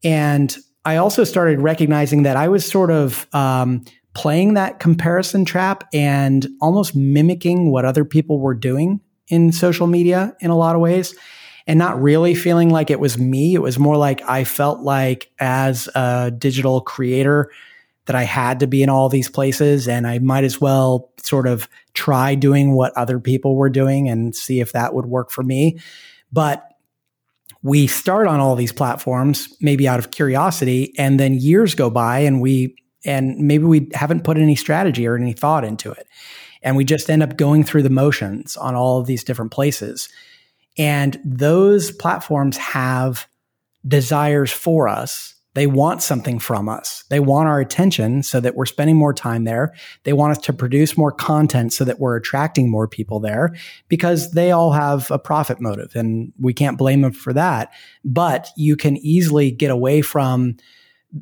[0.04, 5.88] And I also started recognizing that I was sort of um, playing that comparison trap
[5.92, 10.80] and almost mimicking what other people were doing in social media in a lot of
[10.80, 11.16] ways
[11.66, 13.56] and not really feeling like it was me.
[13.56, 17.50] It was more like I felt like as a digital creator
[18.08, 21.46] that I had to be in all these places and I might as well sort
[21.46, 25.42] of try doing what other people were doing and see if that would work for
[25.42, 25.78] me.
[26.32, 26.66] But
[27.62, 32.20] we start on all these platforms maybe out of curiosity and then years go by
[32.20, 36.06] and we and maybe we haven't put any strategy or any thought into it.
[36.62, 40.08] And we just end up going through the motions on all of these different places.
[40.78, 43.28] And those platforms have
[43.86, 45.34] desires for us.
[45.58, 47.02] They want something from us.
[47.10, 49.74] They want our attention so that we're spending more time there.
[50.04, 53.56] They want us to produce more content so that we're attracting more people there
[53.88, 57.72] because they all have a profit motive and we can't blame them for that.
[58.04, 60.58] But you can easily get away from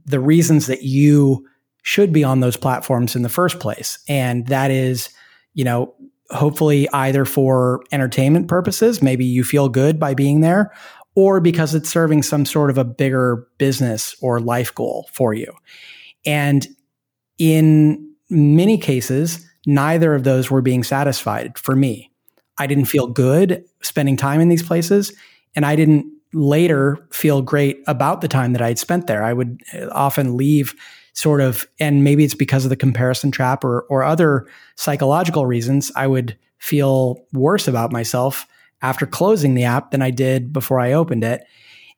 [0.05, 1.49] the reasons that you
[1.83, 4.01] should be on those platforms in the first place.
[4.07, 5.09] And that is,
[5.55, 5.95] you know,
[6.31, 10.73] hopefully either for entertainment purposes, maybe you feel good by being there,
[11.17, 15.53] or because it's serving some sort of a bigger business or life goal for you.
[16.25, 16.69] And
[17.39, 22.13] in many cases, neither of those were being satisfied for me.
[22.59, 25.13] I didn't feel good spending time in these places,
[25.55, 29.25] and I didn't later feel great about the time that I'd spent there.
[29.25, 30.75] I would uh, often leave
[31.15, 35.91] sort of, and maybe it's because of the comparison trap or, or other psychological reasons,
[35.97, 38.47] I would feel worse about myself
[38.87, 41.45] after closing the app than I did before I opened it.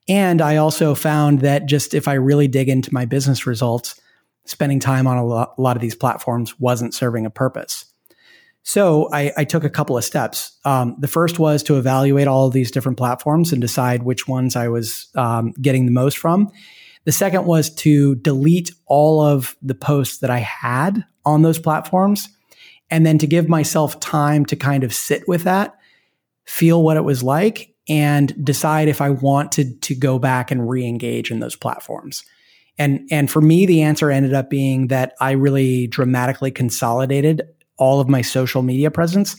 [0.07, 4.01] And I also found that just if I really dig into my business results,
[4.45, 7.85] spending time on a lot, of these platforms wasn't serving a purpose.
[8.63, 10.57] So I, I took a couple of steps.
[10.65, 14.55] Um, the first was to evaluate all of these different platforms and decide which ones
[14.55, 16.51] I was um, getting the most from.
[17.05, 22.27] The second was to delete all of the posts that I had on those platforms
[22.89, 25.78] and then to give myself time to kind of sit with that,
[26.49, 30.85] feel what it was like, and decide if I wanted to go back and re
[30.85, 32.23] engage in those platforms.
[32.77, 37.41] And, and for me, the answer ended up being that I really dramatically consolidated
[37.77, 39.35] all of my social media presence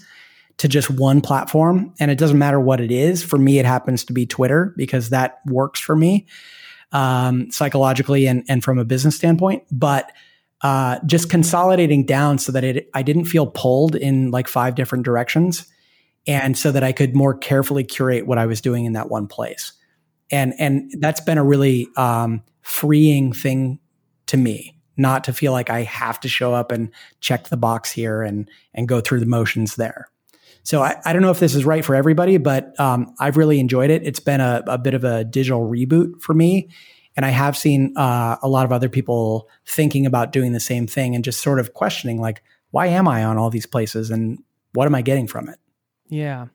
[0.59, 1.94] to just one platform.
[1.99, 3.23] And it doesn't matter what it is.
[3.25, 6.27] For me, it happens to be Twitter because that works for me
[6.92, 10.12] um, psychologically and, and from a business standpoint, but
[10.62, 15.05] uh, just consolidating down so that it, I didn't feel pulled in like five different
[15.05, 15.66] directions.
[16.26, 19.26] And so that I could more carefully curate what I was doing in that one
[19.26, 19.72] place.
[20.30, 23.80] And, and that's been a really um, freeing thing
[24.26, 26.90] to me, not to feel like I have to show up and
[27.20, 30.09] check the box here and, and go through the motions there.
[30.62, 33.59] So I, I don't know if this is right for everybody, but um, I've really
[33.59, 34.07] enjoyed it.
[34.07, 36.68] It's been a, a bit of a digital reboot for me.
[37.16, 40.86] And I have seen uh, a lot of other people thinking about doing the same
[40.86, 44.38] thing and just sort of questioning, like, why am I on all these places and
[44.74, 45.59] what am I getting from it?
[46.11, 46.46] Yeah.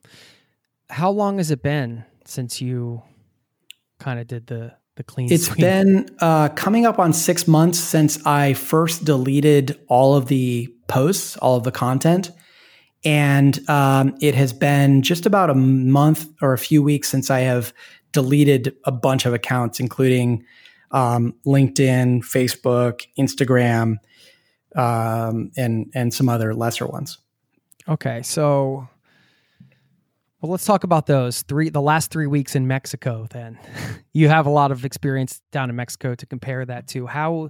[0.88, 3.02] How long has it been since you
[3.98, 5.32] kind of did the the clean?
[5.32, 5.58] It's sweep?
[5.58, 11.36] been uh, coming up on six months since I first deleted all of the posts,
[11.38, 12.30] all of the content,
[13.04, 17.40] and um, it has been just about a month or a few weeks since I
[17.40, 17.72] have
[18.12, 20.44] deleted a bunch of accounts, including
[20.92, 23.96] um, LinkedIn, Facebook, Instagram,
[24.76, 27.18] um, and and some other lesser ones.
[27.88, 28.88] Okay, so
[30.40, 31.70] well, let's talk about those three.
[31.70, 33.26] The last three weeks in Mexico.
[33.30, 33.58] Then
[34.12, 37.06] you have a lot of experience down in Mexico to compare that to.
[37.06, 37.48] How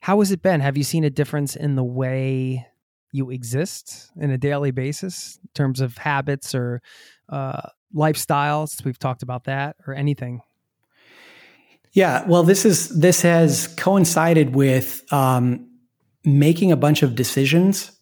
[0.00, 0.60] how has it been?
[0.60, 2.66] Have you seen a difference in the way
[3.12, 6.82] you exist in a daily basis in terms of habits or
[7.28, 8.84] uh, lifestyles?
[8.84, 10.42] We've talked about that or anything.
[11.92, 15.70] Yeah, well, this is this has coincided with um,
[16.24, 17.92] making a bunch of decisions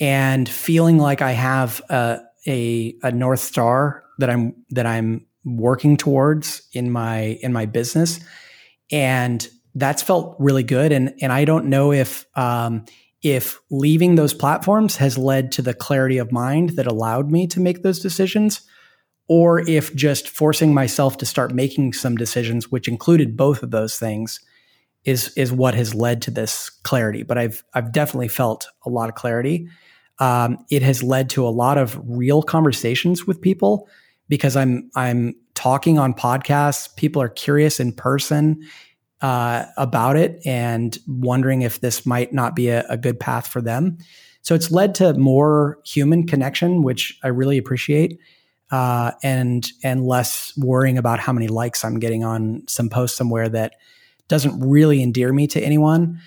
[0.00, 5.96] and feeling like I have a, a, a north star that I'm that I'm working
[5.96, 8.20] towards in my in my business,
[8.90, 10.92] and that's felt really good.
[10.92, 12.84] And and I don't know if um,
[13.22, 17.60] if leaving those platforms has led to the clarity of mind that allowed me to
[17.60, 18.60] make those decisions,
[19.28, 23.96] or if just forcing myself to start making some decisions, which included both of those
[23.98, 24.40] things,
[25.04, 27.22] is is what has led to this clarity.
[27.22, 29.68] But I've I've definitely felt a lot of clarity.
[30.18, 33.88] Um, it has led to a lot of real conversations with people
[34.28, 36.94] because I'm I'm talking on podcasts.
[36.96, 38.62] People are curious in person
[39.20, 43.60] uh, about it and wondering if this might not be a, a good path for
[43.60, 43.96] them.
[44.42, 48.18] So it's led to more human connection, which I really appreciate,
[48.70, 53.48] uh, and and less worrying about how many likes I'm getting on some post somewhere
[53.48, 53.74] that
[54.28, 56.20] doesn't really endear me to anyone.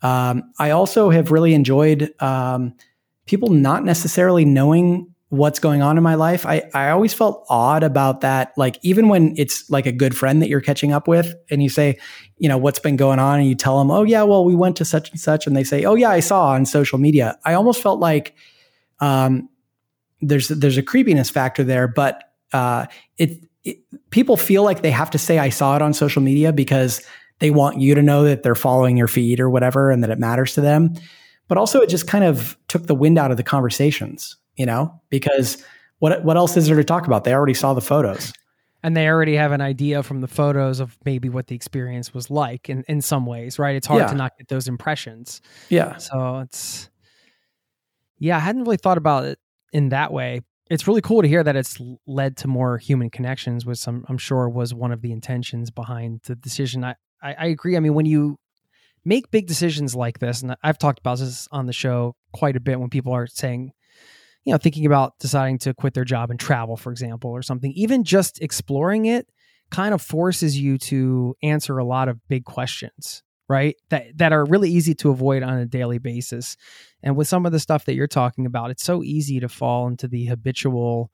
[0.00, 2.74] Um, I also have really enjoyed um,
[3.28, 6.46] people not necessarily knowing what's going on in my life.
[6.46, 8.52] I, I always felt odd about that.
[8.56, 11.68] Like, even when it's like a good friend that you're catching up with and you
[11.68, 11.98] say,
[12.38, 14.76] you know, what's been going on, and you tell them, oh, yeah, well, we went
[14.76, 17.38] to such and such, and they say, oh, yeah, I saw on social media.
[17.44, 18.34] I almost felt like
[19.00, 19.50] um,
[20.22, 22.86] there's there's a creepiness factor there, but uh,
[23.18, 23.78] it, it
[24.10, 27.02] people feel like they have to say I saw it on social media because
[27.40, 30.18] they want you to know that they're following your feed or whatever and that it
[30.18, 30.94] matters to them
[31.48, 35.00] but also it just kind of took the wind out of the conversations, you know,
[35.10, 35.62] because
[35.98, 37.24] what what else is there to talk about?
[37.24, 38.32] They already saw the photos.
[38.80, 42.30] And they already have an idea from the photos of maybe what the experience was
[42.30, 43.74] like in, in some ways, right?
[43.74, 44.06] It's hard Yeah.
[44.06, 45.40] to not get those impressions.
[45.68, 45.96] Yeah.
[45.96, 46.88] So it's,
[48.20, 49.40] yeah, I hadn't really thought about it
[49.72, 50.42] in that way.
[50.70, 54.18] It's really cool to hear that it's led to more human connections, which some I'm
[54.18, 56.84] sure was one of the intentions behind the decision.
[56.84, 57.76] I, I, I agree.
[57.76, 58.38] I mean, when you
[59.04, 62.60] make big decisions like this, and I've talked about this on the show quite a
[62.60, 63.72] bit when people are saying,
[64.44, 67.72] you know, thinking about deciding to quit their job and travel, for example, or something,
[67.72, 69.28] even just exploring it
[69.70, 73.76] kind of forces you to answer a lot of big questions, right?
[73.90, 76.56] That that are really easy to avoid on a daily basis.
[77.02, 79.86] And with some of the stuff that you're talking about, it's so easy to fall
[79.86, 81.10] into the habitual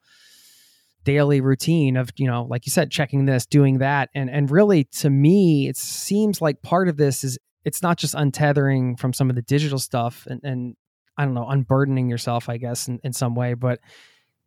[1.04, 4.08] daily routine of, you know, like you said, checking this, doing that.
[4.14, 8.14] And and really to me, it seems like part of this is it's not just
[8.14, 10.76] untethering from some of the digital stuff and, and
[11.16, 13.80] I don't know, unburdening yourself, I guess, in, in some way, but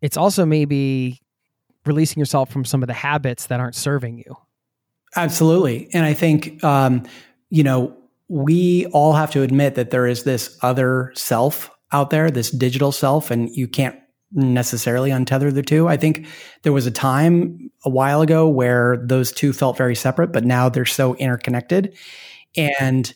[0.01, 1.21] it's also maybe
[1.85, 4.35] releasing yourself from some of the habits that aren't serving you.
[5.15, 5.89] Absolutely.
[5.93, 7.03] And I think, um,
[7.49, 7.95] you know,
[8.27, 12.91] we all have to admit that there is this other self out there, this digital
[12.91, 13.97] self, and you can't
[14.33, 15.87] necessarily untether the two.
[15.87, 16.27] I think
[16.63, 20.67] there was a time a while ago where those two felt very separate, but now
[20.67, 21.95] they're so interconnected.
[22.55, 23.13] And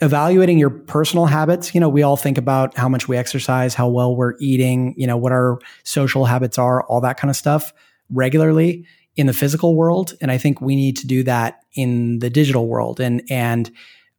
[0.00, 3.88] evaluating your personal habits, you know, we all think about how much we exercise, how
[3.88, 7.72] well we're eating, you know, what our social habits are, all that kind of stuff
[8.10, 10.14] regularly in the physical world.
[10.20, 13.00] And I think we need to do that in the digital world.
[13.00, 13.70] And, and,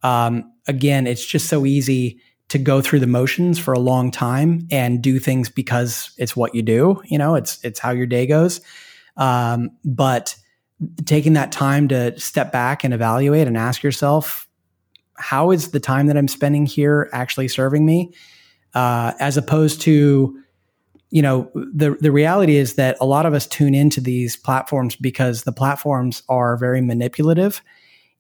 [0.04, 4.68] um, again, it's just so easy to go through the motions for a long time
[4.72, 7.02] and do things because it's what you do.
[7.06, 8.62] You know, it's it's how your day goes.
[9.18, 10.36] Um, but
[11.06, 14.48] taking that time to step back and evaluate and ask yourself,
[15.20, 18.14] how is the time that I'm spending here actually serving me,
[18.74, 20.38] uh, as opposed to
[21.12, 24.96] you know the the reality is that a lot of us tune into these platforms
[24.96, 27.62] because the platforms are very manipulative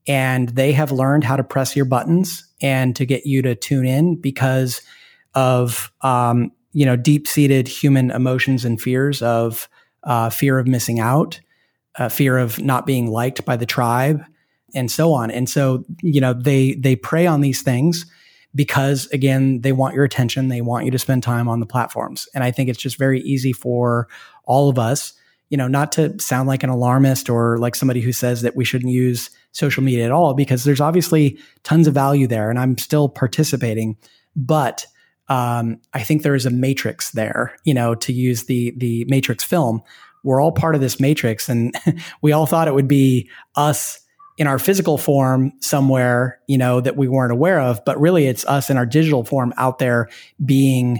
[0.07, 3.85] and they have learned how to press your buttons and to get you to tune
[3.85, 4.81] in because
[5.35, 9.69] of um, you know deep seated human emotions and fears of
[10.03, 11.39] uh, fear of missing out,
[11.97, 14.23] uh, fear of not being liked by the tribe,
[14.73, 15.31] and so on.
[15.31, 18.05] And so, you know, they they prey on these things
[18.55, 22.27] because again, they want your attention, they want you to spend time on the platforms.
[22.33, 24.07] And I think it's just very easy for
[24.45, 25.13] all of us,
[25.49, 28.65] you know, not to sound like an alarmist or like somebody who says that we
[28.65, 32.77] shouldn't use social media at all because there's obviously tons of value there and I'm
[32.77, 33.97] still participating,
[34.35, 34.85] but
[35.27, 39.43] um, I think there is a matrix there, you know, to use the the matrix
[39.43, 39.81] film.
[40.23, 41.75] We're all part of this matrix and
[42.21, 43.99] we all thought it would be us
[44.39, 48.45] in our physical form somewhere, you know, that we weren't aware of, but really it's
[48.45, 50.07] us in our digital form out there
[50.43, 50.99] being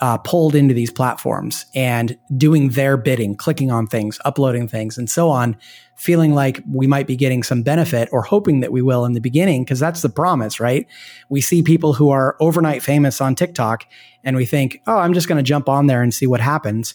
[0.00, 5.10] uh, pulled into these platforms and doing their bidding, clicking on things, uploading things, and
[5.10, 5.54] so on,
[5.96, 9.20] feeling like we might be getting some benefit or hoping that we will in the
[9.20, 10.86] beginning, because that's the promise, right?
[11.28, 13.84] We see people who are overnight famous on TikTok
[14.24, 16.94] and we think, oh, I'm just going to jump on there and see what happens.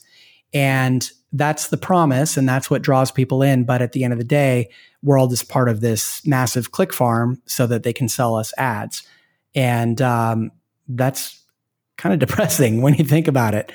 [0.54, 3.64] And that's the promise and that's what draws people in.
[3.64, 4.70] But at the end of the day,
[5.02, 8.54] we're all just part of this massive click farm so that they can sell us
[8.58, 9.04] ads.
[9.56, 10.52] And um,
[10.88, 11.44] that's
[11.98, 13.72] kind of depressing when you think about it.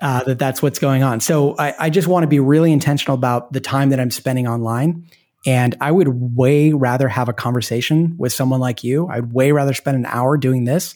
[0.00, 1.18] Uh, that that's what's going on.
[1.18, 4.46] So I, I just want to be really intentional about the time that I'm spending
[4.46, 5.08] online.
[5.44, 9.08] And I would way rather have a conversation with someone like you.
[9.08, 10.94] I'd way rather spend an hour doing this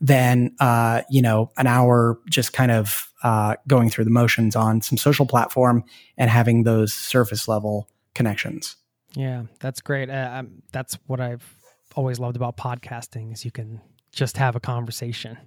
[0.00, 4.80] than uh, you know an hour just kind of uh, going through the motions on
[4.80, 5.84] some social platform
[6.16, 8.76] and having those surface level connections.
[9.14, 10.10] Yeah, that's great.
[10.10, 11.54] Uh, that's what I've
[11.96, 13.80] always loved about podcasting is you can
[14.12, 15.38] just have a conversation.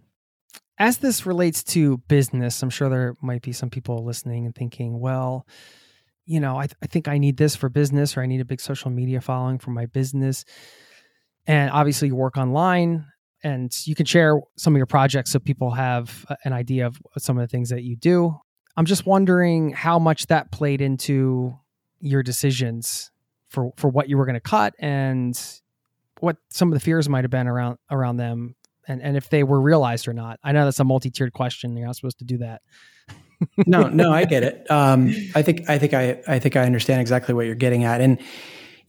[0.78, 5.00] As this relates to business, I'm sure there might be some people listening and thinking,
[5.00, 5.46] well,
[6.26, 8.46] you know, I, th- I think I need this for business or I need a
[8.46, 10.44] big social media following for my business.
[11.46, 13.06] And obviously, you work online
[13.44, 17.38] and you can share some of your projects so people have an idea of some
[17.38, 18.36] of the things that you do.
[18.78, 21.58] I'm just wondering how much that played into
[22.00, 23.12] your decisions
[23.50, 25.40] for for what you were going to cut and
[26.20, 28.56] what some of the fears might have been around around them
[28.88, 30.40] and and if they were realized or not.
[30.44, 31.76] I know that's a multi-tiered question.
[31.76, 32.62] You're not supposed to do that.
[33.66, 34.70] no, no, I get it.
[34.70, 38.02] Um, I think I think I I think I understand exactly what you're getting at,
[38.02, 38.20] and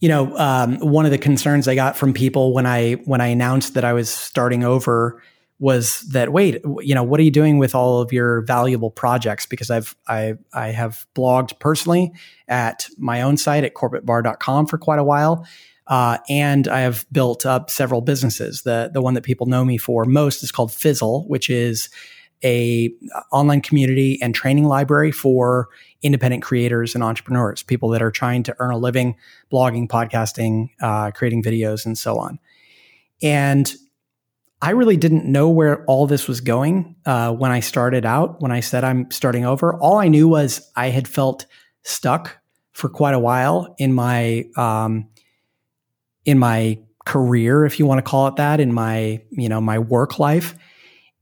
[0.03, 3.27] you know, um, one of the concerns I got from people when I when I
[3.27, 5.23] announced that I was starting over
[5.59, 9.45] was that wait, you know, what are you doing with all of your valuable projects?
[9.45, 12.11] Because I've I I have blogged personally
[12.49, 15.47] at my own site at corbettbarr.com for quite a while.
[15.87, 18.63] Uh, and I have built up several businesses.
[18.63, 21.87] The the one that people know me for most is called Fizzle, which is
[22.43, 22.91] a
[23.31, 25.69] online community and training library for
[26.01, 29.15] independent creators and entrepreneurs, people that are trying to earn a living,
[29.51, 32.39] blogging, podcasting, uh, creating videos, and so on.
[33.21, 33.73] And
[34.61, 38.41] I really didn't know where all this was going uh, when I started out.
[38.41, 41.45] When I said I'm starting over, all I knew was I had felt
[41.83, 42.37] stuck
[42.71, 45.09] for quite a while in my um,
[46.25, 49.79] in my career, if you want to call it that, in my you know my
[49.79, 50.55] work life.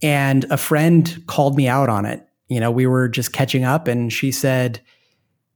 [0.02, 2.26] And a friend called me out on it.
[2.48, 4.82] You know, we were just catching up, and she said,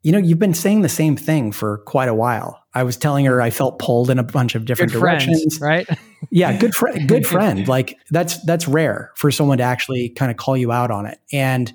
[0.03, 3.25] "You know, you've been saying the same thing for quite a while." I was telling
[3.25, 5.59] her I felt pulled in a bunch of different good directions.
[5.59, 5.87] Right?
[6.29, 7.67] yeah, good friend, good friend.
[7.67, 11.17] Like that's that's rare for someone to actually kind of call you out on it,
[11.33, 11.73] and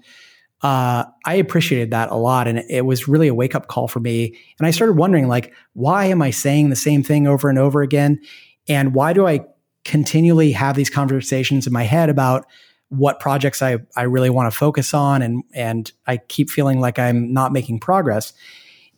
[0.63, 4.01] uh, I appreciated that a lot, and it was really a wake up call for
[4.01, 4.37] me.
[4.59, 7.81] And I started wondering, like, why am I saying the same thing over and over
[7.81, 8.21] again,
[8.69, 9.41] and why do I
[9.85, 12.47] continually have these conversations in my head about
[12.89, 16.99] what projects I, I really want to focus on and and I keep feeling like
[16.99, 18.33] I'm not making progress.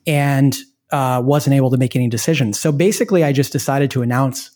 [0.06, 0.56] And
[0.92, 2.60] uh, wasn't able to make any decisions.
[2.60, 4.50] So basically, I just decided to announce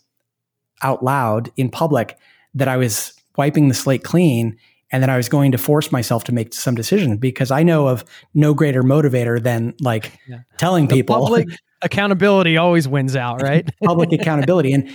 [0.83, 2.18] out loud in public
[2.55, 4.59] that I was wiping the slate clean
[4.93, 7.89] and that I was going to force myself to make some decisions because I know
[7.89, 8.05] of
[8.35, 10.41] no greater motivator than like yeah.
[10.59, 11.49] telling the people public
[11.83, 13.68] accountability always wins out, right?
[13.83, 14.72] public accountability.
[14.72, 14.91] And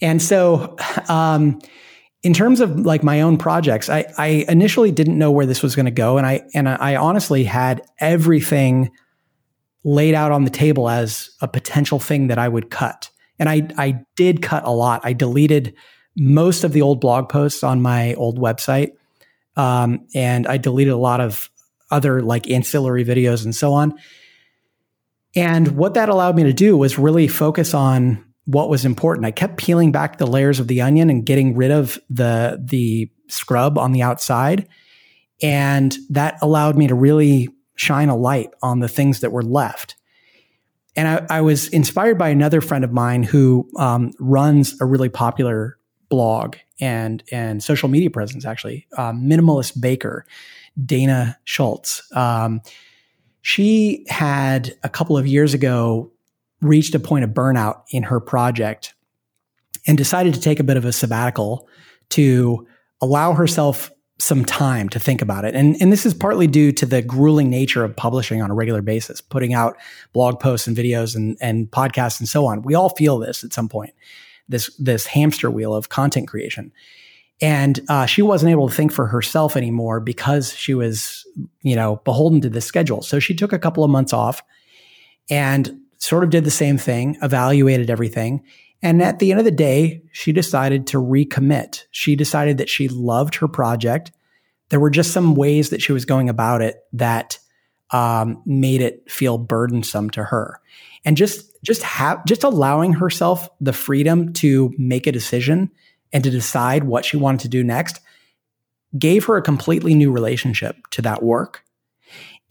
[0.00, 0.76] and so
[1.08, 1.60] um,
[2.22, 5.76] in terms of like my own projects, I, I initially didn't know where this was
[5.76, 6.18] going to go.
[6.18, 8.90] And I and I honestly had everything
[9.84, 13.10] laid out on the table as a potential thing that I would cut.
[13.38, 15.02] And I, I did cut a lot.
[15.04, 15.74] I deleted
[16.16, 18.92] most of the old blog posts on my old website.
[19.56, 21.50] Um, and I deleted a lot of
[21.90, 23.94] other like ancillary videos and so on.
[25.36, 29.26] And what that allowed me to do was really focus on what was important.
[29.26, 33.10] I kept peeling back the layers of the onion and getting rid of the the
[33.28, 34.68] scrub on the outside.
[35.42, 39.96] And that allowed me to really shine a light on the things that were left.
[40.96, 45.08] And I, I was inspired by another friend of mine who um, runs a really
[45.08, 45.76] popular
[46.08, 50.26] blog and and social media presence, actually, um, minimalist baker,
[50.84, 52.02] Dana Shultz.
[52.14, 52.60] Um,
[53.42, 56.10] she had a couple of years ago
[56.64, 58.94] reached a point of burnout in her project
[59.86, 61.68] and decided to take a bit of a sabbatical
[62.10, 62.66] to
[63.00, 65.54] allow herself some time to think about it.
[65.54, 68.80] And, and this is partly due to the grueling nature of publishing on a regular
[68.80, 69.76] basis, putting out
[70.12, 72.62] blog posts and videos and, and podcasts and so on.
[72.62, 73.92] We all feel this at some point,
[74.48, 76.72] this, this hamster wheel of content creation.
[77.40, 81.26] And uh, she wasn't able to think for herself anymore because she was,
[81.62, 83.02] you know, beholden to this schedule.
[83.02, 84.42] So she took a couple of months off
[85.28, 88.42] and sort of did the same thing, evaluated everything.
[88.82, 91.84] And at the end of the day, she decided to recommit.
[91.90, 94.12] She decided that she loved her project.
[94.68, 97.38] There were just some ways that she was going about it that
[97.90, 100.60] um, made it feel burdensome to her.
[101.06, 105.70] And just just have just allowing herself the freedom to make a decision
[106.12, 108.00] and to decide what she wanted to do next
[108.98, 111.64] gave her a completely new relationship to that work.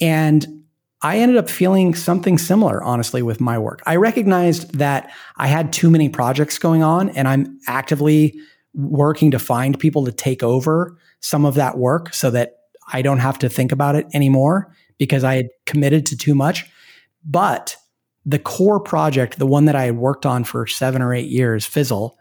[0.02, 0.63] And
[1.04, 3.82] I ended up feeling something similar, honestly, with my work.
[3.86, 8.40] I recognized that I had too many projects going on and I'm actively
[8.74, 12.56] working to find people to take over some of that work so that
[12.92, 16.66] I don't have to think about it anymore because I had committed to too much.
[17.26, 17.76] But
[18.26, 21.66] the core project, the one that I had worked on for seven or eight years,
[21.66, 22.18] Fizzle,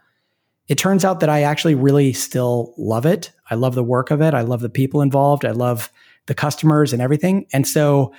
[0.67, 3.31] it turns out that I actually really still love it.
[3.49, 4.33] I love the work of it.
[4.33, 5.45] I love the people involved.
[5.45, 5.89] I love
[6.25, 7.45] the customers and everything.
[7.51, 8.13] And so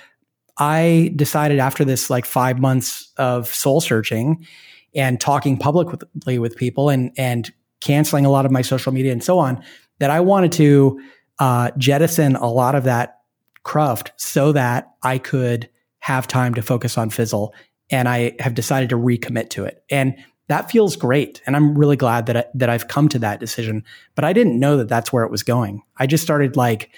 [0.57, 4.45] I decided after this like five months of soul searching
[4.93, 7.51] and talking publicly with people and and
[7.81, 9.63] canceling a lot of my social media and so on
[9.99, 10.99] that I wanted to
[11.39, 13.19] uh, jettison a lot of that
[13.63, 17.53] cruft so that I could have time to focus on Fizzle.
[17.89, 19.83] And I have decided to recommit to it.
[19.89, 20.15] And
[20.47, 21.41] that feels great.
[21.45, 23.83] And I'm really glad that, I, that I've come to that decision.
[24.13, 25.81] But I didn't know that that's where it was going.
[25.97, 26.91] I just started like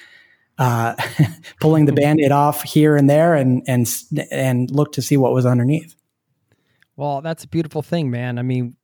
[0.58, 0.96] uh,
[1.60, 3.88] pulling the band-aid off here and there and and
[4.32, 5.96] and look to see what was underneath.
[6.96, 8.40] Well that's a beautiful thing man.
[8.40, 8.76] I mean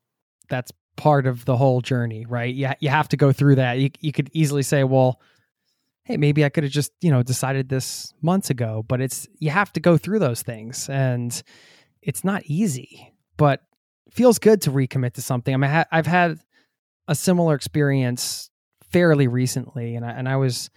[0.49, 2.53] that's part of the whole journey right?
[2.53, 3.79] You, you have to go through that.
[3.79, 5.19] You, you could easily say well
[6.05, 9.49] hey maybe i could have just you know decided this months ago but it's you
[9.49, 11.43] have to go through those things and
[12.01, 13.61] it's not easy but
[14.11, 15.53] feels good to recommit to something.
[15.53, 16.39] I mean i've had
[17.07, 18.49] a similar experience
[18.91, 20.69] fairly recently and I, and I was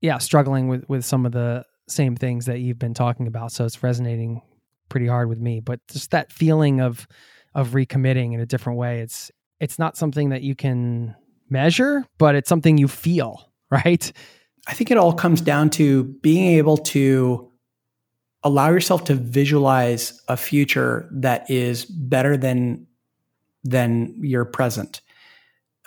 [0.00, 3.52] yeah, struggling with with some of the same things that you've been talking about.
[3.52, 4.42] So it's resonating
[4.88, 5.60] pretty hard with me.
[5.60, 7.06] But just that feeling of
[7.54, 11.14] of recommitting in a different way, it's it's not something that you can
[11.48, 14.12] measure, but it's something you feel, right?
[14.66, 17.50] I think it all comes down to being able to
[18.42, 22.86] allow yourself to visualize a future that is better than
[23.64, 25.02] than your present.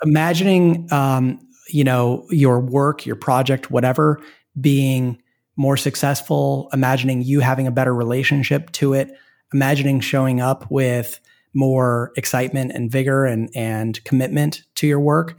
[0.04, 4.20] Imagining um, you know, your work, your project, whatever,
[4.60, 5.20] being
[5.56, 9.12] more successful, imagining you having a better relationship to it,
[9.52, 11.20] imagining showing up with
[11.54, 15.38] more excitement and vigor and, and commitment to your work.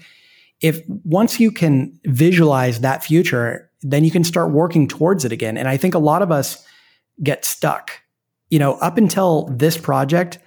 [0.61, 5.57] If once you can visualize that future, then you can start working towards it again.
[5.57, 6.65] And I think a lot of us
[7.21, 7.91] get stuck.
[8.49, 10.39] You know, up until this project,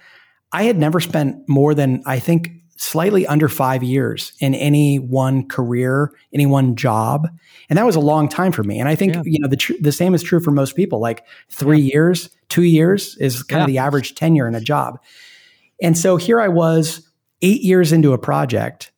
[0.51, 2.49] I had never spent more than I think
[2.79, 7.27] slightly under five years in any one career, any one job.
[7.69, 8.79] And that was a long time for me.
[8.79, 9.21] And I think, yeah.
[9.25, 11.01] you know, the, tr- the same is true for most people.
[11.01, 11.93] Like three yeah.
[11.93, 13.63] years, two years is kind yeah.
[13.63, 14.97] of the average tenure in a job.
[15.81, 17.05] And so here I was
[17.41, 18.93] eight years into a project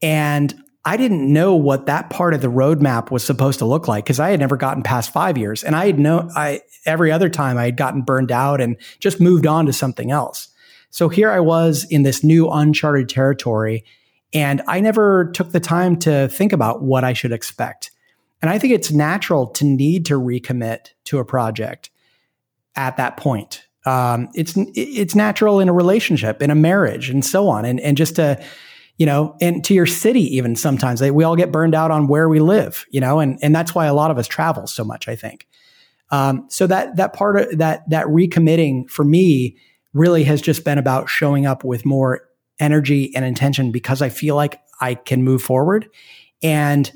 [0.00, 4.04] and I didn't know what that part of the roadmap was supposed to look like
[4.04, 5.64] because I had never gotten past five years.
[5.64, 9.20] And I had no, I, every other time I had gotten burned out and just
[9.20, 10.51] moved on to something else.
[10.92, 13.84] So here I was in this new uncharted territory,
[14.34, 17.90] and I never took the time to think about what I should expect.
[18.42, 21.90] And I think it's natural to need to recommit to a project
[22.76, 23.66] at that point.
[23.86, 27.96] Um, it's it's natural in a relationship, in a marriage, and so on, and and
[27.96, 28.42] just to
[28.98, 32.06] you know, and to your city even sometimes like, we all get burned out on
[32.06, 34.84] where we live, you know, and and that's why a lot of us travel so
[34.84, 35.08] much.
[35.08, 35.48] I think.
[36.10, 39.56] Um, so that that part of that that recommitting for me
[39.94, 42.28] really has just been about showing up with more
[42.58, 45.88] energy and intention because I feel like I can move forward.
[46.42, 46.90] And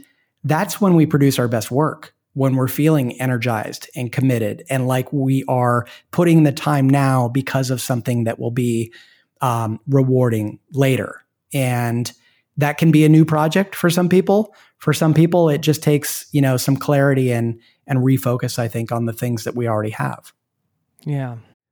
[0.45, 5.13] that's when we produce our best work, when we're feeling energized and committed and like
[5.13, 8.93] we are putting the time now because of something that will be
[9.41, 11.23] um, rewarding later.
[11.53, 12.11] And
[12.57, 14.55] that can be a new project for some people.
[14.79, 18.91] For some people, it just takes, you know, some clarity and and refocus, I think,
[18.91, 20.33] on the things that we already have.
[21.05, 21.37] Yeah.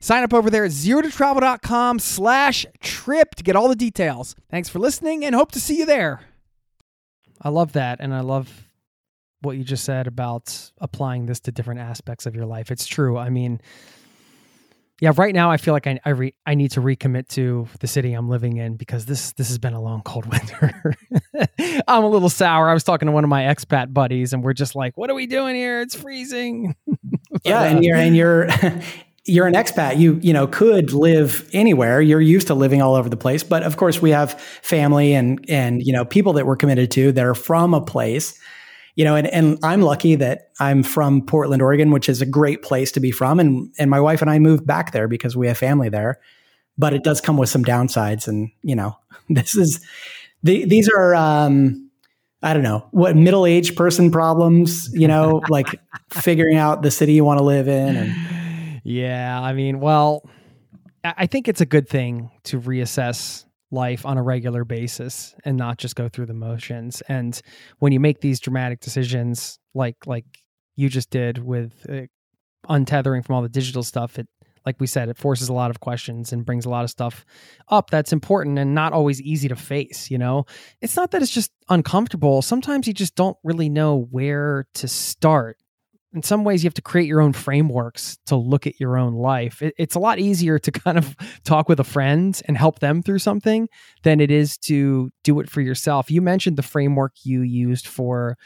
[0.00, 4.34] sign up over there at zerototravel.com slash trip to get all the details.
[4.50, 6.20] Thanks for listening and hope to see you there.
[7.40, 8.00] I love that.
[8.00, 8.68] And I love
[9.42, 12.70] what you just said about applying this to different aspects of your life.
[12.70, 13.16] It's true.
[13.16, 13.60] I mean,
[15.00, 17.86] yeah, right now I feel like I I, re, I need to recommit to the
[17.86, 20.96] city I'm living in because this this has been a long cold winter.
[21.86, 22.68] I'm a little sour.
[22.68, 25.14] I was talking to one of my expat buddies and we're just like, "What are
[25.14, 25.80] we doing here?
[25.80, 26.74] It's freezing."
[27.44, 28.48] yeah, and you're and you're
[29.28, 29.98] you're an expat.
[29.98, 32.00] You you know could live anywhere.
[32.00, 35.44] You're used to living all over the place, but of course we have family and
[35.48, 38.38] and you know people that we're committed to that are from a place
[38.98, 42.62] you know, and, and I'm lucky that I'm from Portland, Oregon, which is a great
[42.62, 43.38] place to be from.
[43.38, 46.18] And, and my wife and I moved back there because we have family there,
[46.76, 48.26] but it does come with some downsides.
[48.26, 48.98] And, you know,
[49.28, 49.78] this is,
[50.42, 51.88] the, these are, um,
[52.42, 57.24] I don't know what middle-aged person problems, you know, like figuring out the city you
[57.24, 57.96] want to live in.
[57.96, 58.12] And
[58.88, 60.26] yeah, I mean, well,
[61.04, 65.76] I think it's a good thing to reassess life on a regular basis and not
[65.76, 67.02] just go through the motions.
[67.02, 67.38] And
[67.80, 70.24] when you make these dramatic decisions, like like
[70.74, 72.06] you just did with uh,
[72.72, 74.26] untethering from all the digital stuff, it
[74.64, 77.26] like we said, it forces a lot of questions and brings a lot of stuff
[77.68, 80.10] up that's important and not always easy to face.
[80.10, 80.46] You know,
[80.80, 82.40] it's not that it's just uncomfortable.
[82.40, 85.58] Sometimes you just don't really know where to start
[86.14, 89.14] in some ways you have to create your own frameworks to look at your own
[89.14, 89.60] life.
[89.60, 93.02] It, it's a lot easier to kind of talk with a friend and help them
[93.02, 93.68] through something
[94.02, 96.10] than it is to do it for yourself.
[96.10, 98.36] You mentioned the framework you used for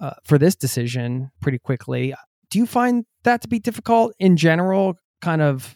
[0.00, 2.14] uh, for this decision pretty quickly.
[2.50, 4.96] Do you find that to be difficult in general?
[5.20, 5.74] Kind of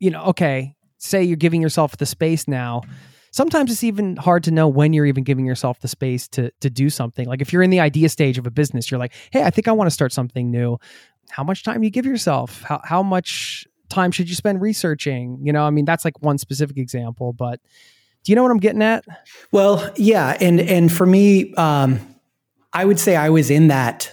[0.00, 2.82] you know okay say you're giving yourself the space now
[3.34, 6.70] sometimes it's even hard to know when you're even giving yourself the space to to
[6.70, 7.26] do something.
[7.26, 9.66] Like if you're in the idea stage of a business, you're like, "Hey, I think
[9.66, 10.78] I want to start something new."
[11.30, 12.62] How much time do you give yourself?
[12.62, 15.40] How how much time should you spend researching?
[15.42, 17.60] You know, I mean, that's like one specific example, but
[18.22, 19.04] do you know what I'm getting at?
[19.50, 22.00] Well, yeah, and and for me, um,
[22.72, 24.12] I would say I was in that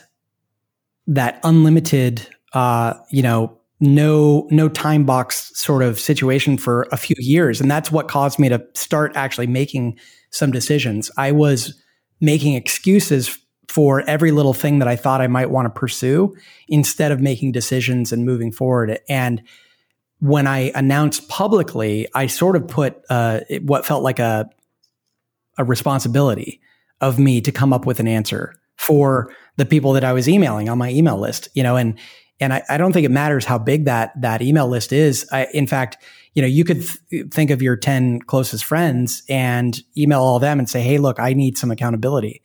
[1.08, 7.16] that unlimited, uh, you know, no no time box sort of situation for a few
[7.18, 7.60] years.
[7.60, 9.98] And that's what caused me to start actually making
[10.30, 11.12] some decisions.
[11.18, 11.78] I was
[12.22, 16.36] making excuses for every little thing that i thought i might want to pursue
[16.68, 19.00] instead of making decisions and moving forward.
[19.10, 19.42] And
[20.20, 24.48] when i announced publicly i sort of put uh, what felt like a
[25.58, 26.62] a responsibility
[27.02, 30.70] of me to come up with an answer for the people that i was emailing
[30.70, 31.98] on my email list you know and
[32.42, 35.28] and I, I, don't think it matters how big that that email list is.
[35.32, 35.98] I, in fact,
[36.34, 40.60] you know, you could th- think of your 10 closest friends and email all them
[40.60, 42.42] and say, Hey, look, I need some accountability.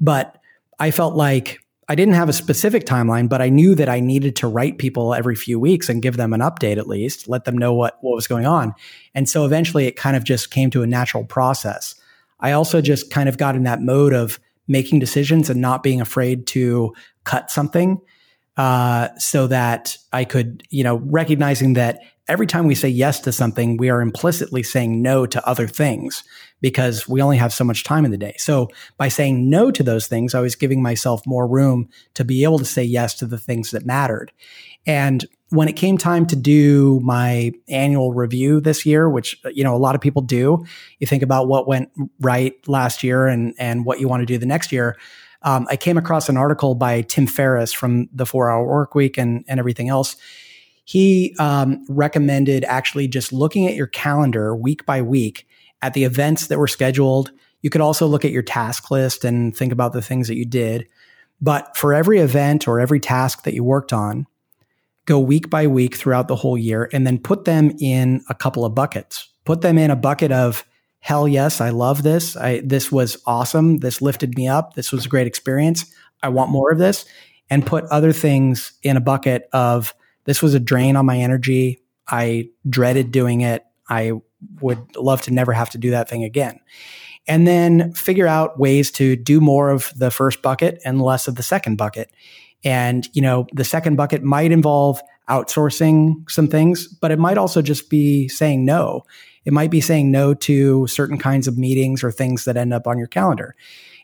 [0.00, 0.36] But
[0.78, 4.34] I felt like I didn't have a specific timeline, but I knew that I needed
[4.36, 7.56] to write people every few weeks and give them an update at least, let them
[7.56, 8.74] know what, what was going on.
[9.14, 11.94] And so eventually it kind of just came to a natural process.
[12.40, 16.00] I also just kind of got in that mode of making decisions and not being
[16.00, 16.92] afraid to
[17.22, 18.00] cut something
[18.56, 23.32] uh, so that I could, you know, recognizing that every time we say yes to
[23.32, 26.24] something, we are implicitly saying no to other things
[26.60, 28.34] because we only have so much time in the day.
[28.38, 32.44] So by saying no to those things, I was giving myself more room to be
[32.44, 34.32] able to say yes to the things that mattered.
[34.86, 39.74] And when it came time to do my annual review this year, which you know
[39.74, 40.64] a lot of people do,
[40.98, 41.90] you think about what went
[42.20, 44.96] right last year and and what you want to do the next year.
[45.42, 49.18] Um, I came across an article by Tim Ferriss from the Four Hour Work Week
[49.18, 50.16] and and everything else.
[50.84, 55.46] He um, recommended actually just looking at your calendar week by week
[55.82, 57.32] at the events that were scheduled.
[57.60, 60.44] You could also look at your task list and think about the things that you
[60.44, 60.86] did.
[61.40, 64.26] But for every event or every task that you worked on,
[65.06, 68.64] go week by week throughout the whole year and then put them in a couple
[68.64, 69.28] of buckets.
[69.44, 70.64] Put them in a bucket of
[71.06, 72.36] hell yes, I love this.
[72.36, 73.78] I, this was awesome.
[73.78, 74.74] This lifted me up.
[74.74, 75.84] This was a great experience.
[76.20, 77.04] I want more of this.
[77.48, 79.94] And put other things in a bucket of
[80.24, 81.78] this was a drain on my energy.
[82.08, 83.64] I dreaded doing it.
[83.88, 84.14] I
[84.60, 86.58] would love to never have to do that thing again.
[87.28, 91.36] And then figure out ways to do more of the first bucket and less of
[91.36, 92.10] the second bucket.
[92.64, 97.62] And, you know, the second bucket might involve outsourcing some things, but it might also
[97.62, 99.04] just be saying no.
[99.46, 102.86] It might be saying no to certain kinds of meetings or things that end up
[102.86, 103.54] on your calendar.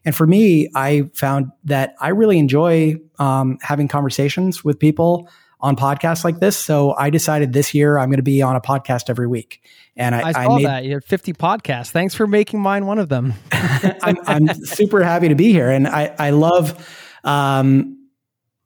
[0.04, 5.28] And for me, I found that I really enjoy um, having conversations with people
[5.60, 6.56] on podcasts like this.
[6.56, 9.62] So I decided this year I'm going to be on a podcast every week.
[9.96, 11.90] And I, I saw I made, that you had 50 podcasts.
[11.90, 13.34] Thanks for making mine one of them.
[13.52, 16.88] I'm, I'm, super happy to be here, and I I love.
[17.24, 17.98] Um,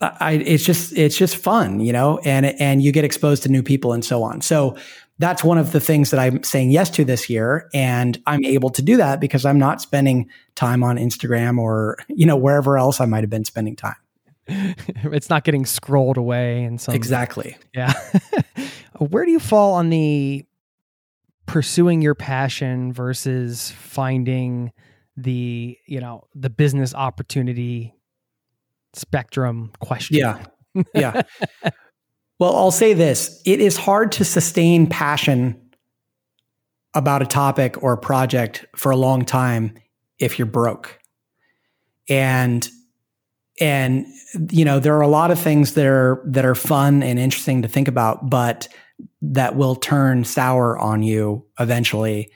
[0.00, 3.62] I, it's just it's just fun, you know, and and you get exposed to new
[3.62, 4.40] people and so on.
[4.40, 4.76] So
[5.18, 8.70] that's one of the things that I'm saying yes to this year, and I'm able
[8.70, 13.00] to do that because I'm not spending time on Instagram or you know wherever else
[13.00, 13.96] I might have been spending time.
[14.48, 17.56] it's not getting scrolled away and some exactly.
[17.74, 17.92] Yeah.
[18.98, 20.46] Where do you fall on the
[21.46, 24.72] pursuing your passion versus finding
[25.16, 27.94] the you know the business opportunity
[28.92, 30.16] spectrum question.
[30.16, 30.44] Yeah.
[30.94, 31.22] Yeah.
[32.38, 33.40] well, I'll say this.
[33.44, 35.60] It is hard to sustain passion
[36.94, 39.74] about a topic or a project for a long time
[40.18, 40.98] if you're broke.
[42.08, 42.68] And
[43.58, 44.06] and
[44.50, 47.62] you know there are a lot of things that are that are fun and interesting
[47.62, 48.68] to think about but
[49.22, 52.30] that will turn sour on you eventually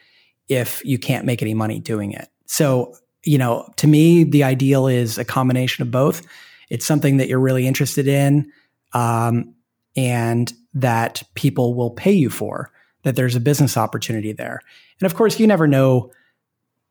[0.49, 2.29] if you can't make any money doing it.
[2.47, 2.95] So
[3.25, 6.23] you know to me the ideal is a combination of both.
[6.71, 8.51] It's something that you're really interested in.
[8.93, 9.55] Um,
[9.97, 12.71] and that people will pay you for,
[13.03, 14.61] that there's a business opportunity there.
[15.01, 16.13] And of course, you never know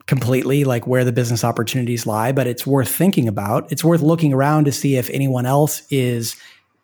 [0.05, 3.71] completely like where the business opportunities lie, but it's worth thinking about.
[3.71, 6.35] It's worth looking around to see if anyone else is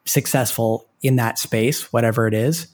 [0.05, 2.68] successful in that space, whatever it is.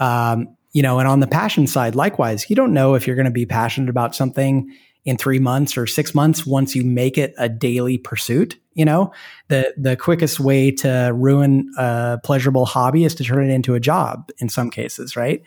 [0.00, 3.26] Um, you know, and on the passion side, likewise, you don't know if you're going
[3.26, 4.74] to be passionate about something
[5.04, 8.58] in three months or six months once you make it a daily pursuit.
[8.74, 9.12] You know,
[9.48, 13.80] the the quickest way to ruin a pleasurable hobby is to turn it into a
[13.80, 15.42] job in some cases, right?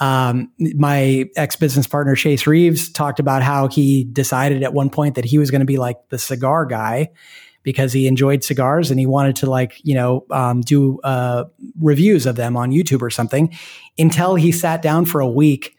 [0.00, 5.14] Um, my ex business partner Chase Reeves talked about how he decided at one point
[5.14, 7.10] that he was going to be like the cigar guy
[7.62, 11.44] because he enjoyed cigars and he wanted to like you know um, do uh,
[11.80, 13.52] reviews of them on YouTube or something.
[13.98, 15.73] Until he sat down for a week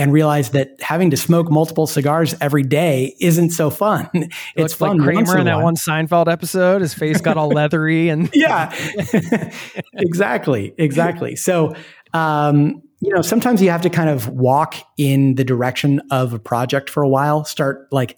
[0.00, 4.08] and realized that having to smoke multiple cigars every day isn't so fun.
[4.56, 4.96] it's fun.
[4.96, 8.74] Like Kramer in that one Seinfeld episode, his face got all leathery and yeah,
[9.92, 11.36] exactly, exactly.
[11.36, 11.74] So,
[12.14, 16.38] um, you know, sometimes you have to kind of walk in the direction of a
[16.38, 17.44] project for a while.
[17.44, 18.16] Start like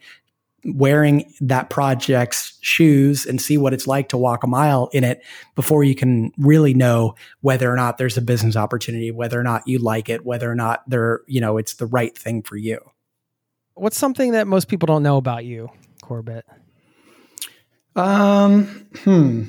[0.64, 5.22] wearing that project's shoes and see what it's like to walk a mile in it
[5.54, 9.66] before you can really know whether or not there's a business opportunity, whether or not
[9.66, 12.78] you like it, whether or not they're, you know, it's the right thing for you.
[13.74, 15.70] What's something that most people don't know about you,
[16.02, 16.44] Corbett?
[17.96, 18.66] Um,
[18.98, 19.44] hmm.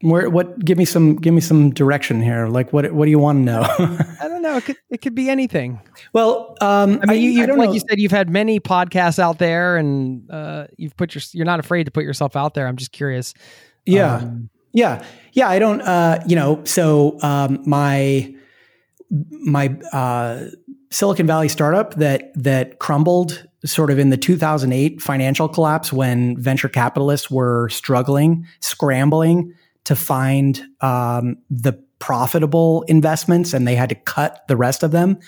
[0.00, 2.46] Where what give me some give me some direction here.
[2.46, 3.62] Like what what do you want to know?
[4.20, 4.56] I don't know.
[4.56, 5.80] It could it could be anything.
[6.12, 7.72] Well, um, I mean, you, you like know.
[7.72, 11.58] you said, you've had many podcasts out there, and uh, you've put your you're not
[11.58, 12.68] afraid to put yourself out there.
[12.68, 13.34] I'm just curious.
[13.86, 15.48] Yeah, um, yeah, yeah.
[15.48, 15.80] I don't.
[15.80, 18.32] Uh, you know, so um, my
[19.10, 20.44] my uh,
[20.90, 26.68] Silicon Valley startup that that crumbled sort of in the 2008 financial collapse when venture
[26.68, 29.54] capitalists were struggling, scrambling
[29.88, 35.18] to find um, the profitable investments and they had to cut the rest of them.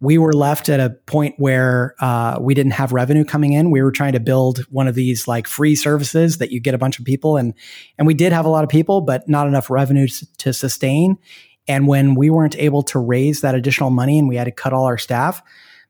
[0.00, 3.70] We were left at a point where uh, we didn't have revenue coming in.
[3.70, 6.78] We were trying to build one of these like free services that you get a
[6.78, 7.52] bunch of people and
[7.98, 11.18] and we did have a lot of people, but not enough revenue to, sustain.
[11.66, 14.72] And when we weren't able to raise that additional money and we had to cut
[14.72, 15.42] all our staff,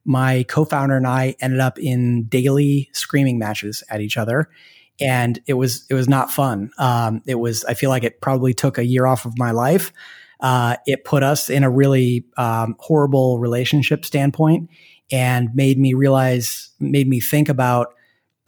[0.04, 4.50] my co-founder and I ended up in daily screaming matches at each other
[5.00, 6.70] and it was it was not fun.
[6.78, 9.92] Um, it was I feel like it probably took a year off of my life.
[10.40, 14.70] uh, it put us in a really um, horrible relationship standpoint
[15.10, 17.94] and made me realize, made me think about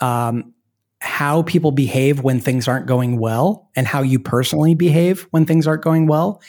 [0.01, 0.55] um,
[1.01, 5.66] how people behave when things aren't going well and how you personally behave when things
[5.66, 6.40] aren't going well.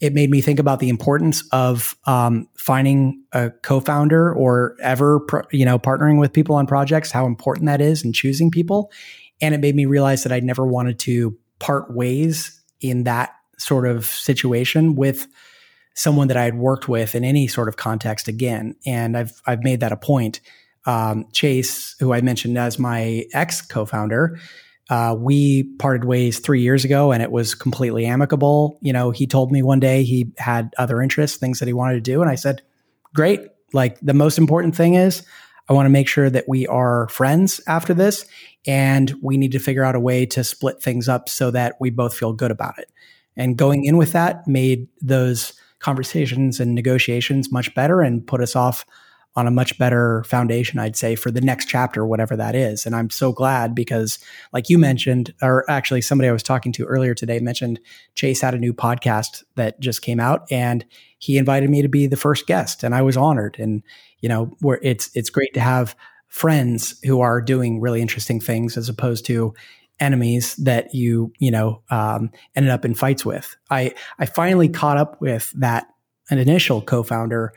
[0.00, 5.20] It made me think about the importance of um, finding a co-founder or ever,
[5.52, 8.90] you know, partnering with people on projects, how important that is and choosing people.
[9.42, 13.86] And it made me realize that I never wanted to part ways in that sort
[13.86, 15.26] of situation with
[15.94, 18.76] someone that I had worked with in any sort of context again.
[18.86, 20.40] And I've I've made that a point.
[20.84, 24.38] Um, Chase, who I mentioned as my ex co-founder,
[24.90, 28.78] uh, we parted ways three years ago, and it was completely amicable.
[28.82, 31.94] You know, he told me one day he had other interests, things that he wanted
[31.94, 32.62] to do, and I said,
[33.14, 33.40] "Great."
[33.72, 35.24] Like the most important thing is,
[35.68, 38.26] I want to make sure that we are friends after this,
[38.66, 41.90] and we need to figure out a way to split things up so that we
[41.90, 42.90] both feel good about it.
[43.36, 48.54] And going in with that made those conversations and negotiations much better and put us
[48.54, 48.84] off
[49.34, 52.84] on a much better foundation, I'd say, for the next chapter, whatever that is.
[52.84, 54.18] And I'm so glad because,
[54.52, 57.80] like you mentioned, or actually somebody I was talking to earlier today mentioned
[58.14, 60.84] Chase had a new podcast that just came out and
[61.18, 62.82] he invited me to be the first guest.
[62.82, 63.56] And I was honored.
[63.58, 63.82] And,
[64.20, 65.96] you know, where it's it's great to have
[66.32, 69.52] friends who are doing really interesting things as opposed to
[70.00, 73.54] enemies that you you know um, ended up in fights with.
[73.70, 75.86] I I finally caught up with that
[76.30, 77.52] an initial co-founder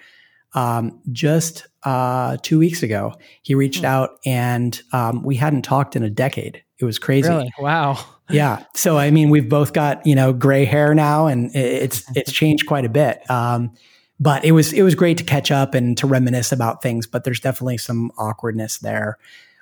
[0.56, 3.14] um, just uh, two weeks ago.
[3.44, 3.86] He reached hmm.
[3.86, 6.62] out and um, we hadn't talked in a decade.
[6.78, 7.30] It was crazy.
[7.30, 7.54] Really?
[7.58, 7.98] Wow.
[8.30, 8.66] yeah.
[8.76, 12.68] So I mean, we've both got you know gray hair now, and it's it's changed
[12.68, 13.28] quite a bit.
[13.32, 13.72] Um,
[14.20, 17.08] but it was it was great to catch up and to reminisce about things.
[17.08, 19.18] But there's definitely some awkwardness there.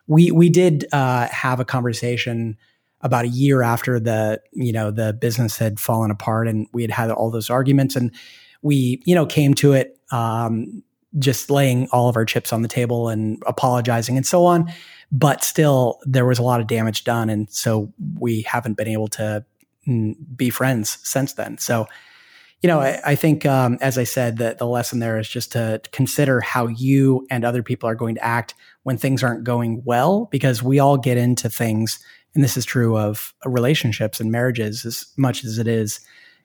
[0.07, 2.57] We we did uh, have a conversation
[3.03, 6.91] about a year after the you know the business had fallen apart and we had
[6.91, 8.11] had all those arguments and
[8.61, 10.81] we you know came to it um,
[11.19, 14.71] just laying all of our chips on the table and apologizing and so on
[15.11, 19.09] but still there was a lot of damage done and so we haven't been able
[19.09, 19.45] to
[19.87, 21.85] mm, be friends since then so
[22.63, 25.51] you know i, I think um, as i said that the lesson there is just
[25.51, 29.83] to consider how you and other people are going to act when things aren't going
[29.85, 31.99] well because we all get into things
[32.33, 35.99] and this is true of relationships and marriages as much as it is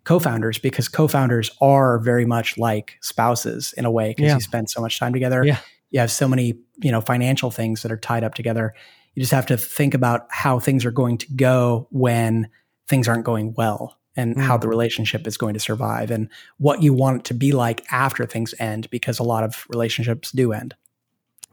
[0.05, 4.35] co-founders because co-founders are very much like spouses in a way because yeah.
[4.35, 5.59] you spend so much time together yeah.
[5.91, 8.75] you have so many you know financial things that are tied up together
[9.15, 12.49] you just have to think about how things are going to go when
[12.87, 14.43] things aren't going well and mm.
[14.43, 17.83] how the relationship is going to survive and what you want it to be like
[17.91, 20.75] after things end because a lot of relationships do end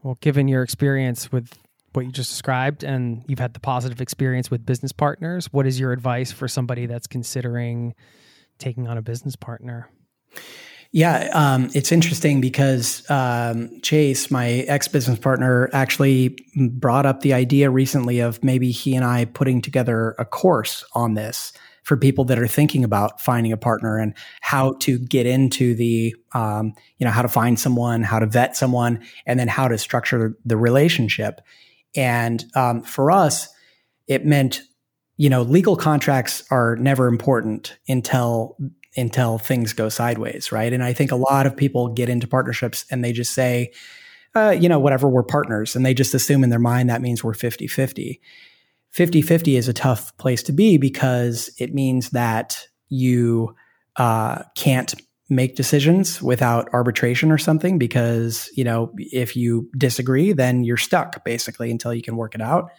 [0.02, 1.58] well given your experience with
[1.96, 5.80] what you just described and you've had the positive experience with business partners, what is
[5.80, 7.94] your advice for somebody that's considering
[8.58, 9.88] taking on a business partner?
[10.92, 17.32] Yeah, um, it's interesting because um, Chase, my ex business partner, actually brought up the
[17.32, 21.52] idea recently of maybe he and I putting together a course on this
[21.86, 26.16] for people that are thinking about finding a partner and how to get into the,
[26.32, 29.78] um, you know, how to find someone, how to vet someone, and then how to
[29.78, 31.40] structure the relationship.
[31.94, 33.48] And um, for us,
[34.08, 34.62] it meant,
[35.16, 38.56] you know, legal contracts are never important until
[38.96, 40.72] until things go sideways, right?
[40.72, 43.70] And I think a lot of people get into partnerships and they just say,
[44.34, 45.76] uh, you know, whatever, we're partners.
[45.76, 48.20] And they just assume in their mind that means we're 50 50.
[48.96, 53.54] 50 50 is a tough place to be because it means that you
[53.96, 54.94] uh, can't
[55.28, 61.22] make decisions without arbitration or something because you know if you disagree then you're stuck
[61.26, 62.70] basically until you can work it out.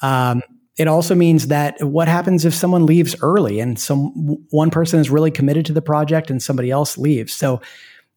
[0.00, 0.42] Um,
[0.78, 4.12] it also means that what happens if someone leaves early and some
[4.48, 7.34] one person is really committed to the project and somebody else leaves?
[7.34, 7.60] So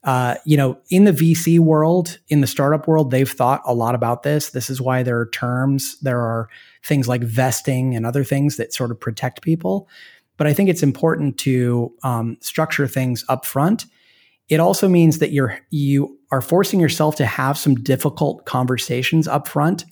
[0.05, 3.95] uh, you know in the vc world in the startup world they've thought a lot
[3.95, 4.51] about this.
[4.51, 6.47] This is why there are terms there are
[6.84, 9.88] things like vesting and other things that sort of protect people
[10.38, 13.86] but I think it's important to um, structure things up front.
[14.47, 19.47] It also means that you're you are forcing yourself to have some difficult conversations up
[19.47, 19.84] front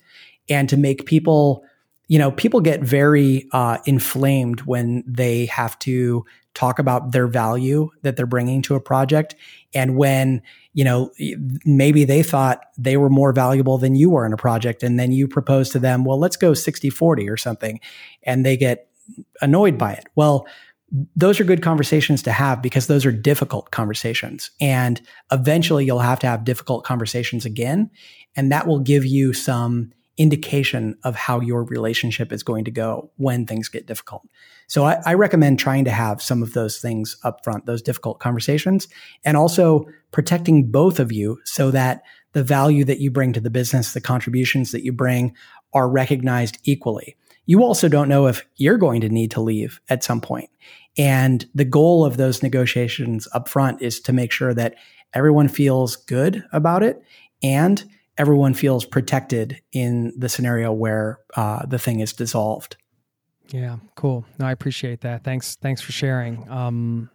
[0.48, 1.64] and to make people,
[2.08, 6.24] you know, people get very uh, inflamed when they have to
[6.54, 9.34] talk about their value that they're bringing to a project
[9.74, 10.40] and when
[10.76, 11.10] you know
[11.64, 15.10] maybe they thought they were more valuable than you were in a project and then
[15.10, 17.80] you propose to them well let's go 60 40 or something
[18.22, 18.88] and they get
[19.40, 20.06] annoyed by it.
[20.14, 20.46] Well,
[21.16, 24.50] those are good conversations to have because those are difficult conversations.
[24.60, 25.00] And
[25.32, 27.90] eventually you'll have to have difficult conversations again.
[28.36, 33.10] And that will give you some indication of how your relationship is going to go
[33.16, 34.22] when things get difficult.
[34.66, 38.18] So I, I, recommend trying to have some of those things up front, those difficult
[38.18, 38.88] conversations,
[39.24, 42.02] and also protecting both of you so that
[42.32, 45.34] the value that you bring to the business, the contributions that you bring
[45.74, 47.16] are recognized equally.
[47.44, 50.50] You also don't know if you're going to need to leave at some point.
[50.98, 54.74] And the goal of those negotiations up front is to make sure that
[55.12, 57.02] everyone feels good about it
[57.42, 57.84] and
[58.18, 62.76] everyone feels protected in the scenario where uh, the thing is dissolved.
[63.52, 64.24] Yeah, cool.
[64.38, 65.22] No, I appreciate that.
[65.22, 65.56] Thanks.
[65.56, 66.48] Thanks for sharing.
[66.50, 67.10] Um,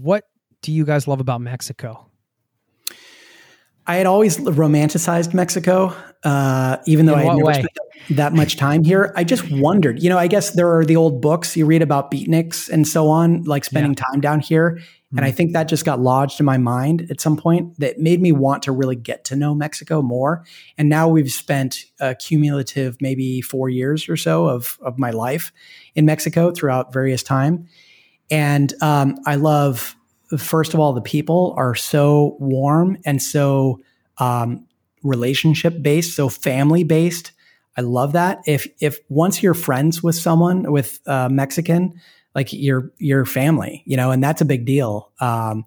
[0.00, 0.24] what
[0.62, 2.06] do you guys love about Mexico?
[3.86, 7.54] I had always romanticized Mexico, uh, even though I had never way?
[7.54, 7.78] spent
[8.10, 9.14] that much time here.
[9.16, 12.10] I just wondered, you know, I guess there are the old books you read about
[12.10, 14.04] beatniks and so on, like spending yeah.
[14.12, 14.80] time down here.
[15.10, 15.36] And I mm-hmm.
[15.36, 18.62] think that just got lodged in my mind at some point that made me want
[18.64, 20.44] to really get to know Mexico more.
[20.76, 25.50] And now we've spent a cumulative maybe four years or so of, of my life
[25.94, 27.68] in Mexico throughout various time.
[28.30, 29.96] And um, I love
[30.36, 33.80] first of all, the people are so warm and so
[34.18, 34.66] um,
[35.02, 37.32] relationship based, so family based.
[37.76, 38.40] I love that.
[38.46, 42.00] If if once you're friends with someone with uh, Mexican,
[42.38, 45.10] like your your family, you know, and that's a big deal.
[45.20, 45.64] Um,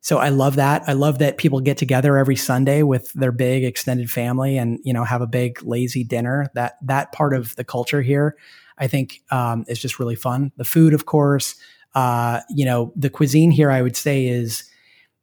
[0.00, 0.82] so I love that.
[0.86, 4.94] I love that people get together every Sunday with their big extended family and you
[4.94, 6.50] know have a big lazy dinner.
[6.54, 8.34] That that part of the culture here,
[8.78, 10.52] I think, um, is just really fun.
[10.56, 11.54] The food, of course,
[11.94, 14.64] uh, you know, the cuisine here, I would say, is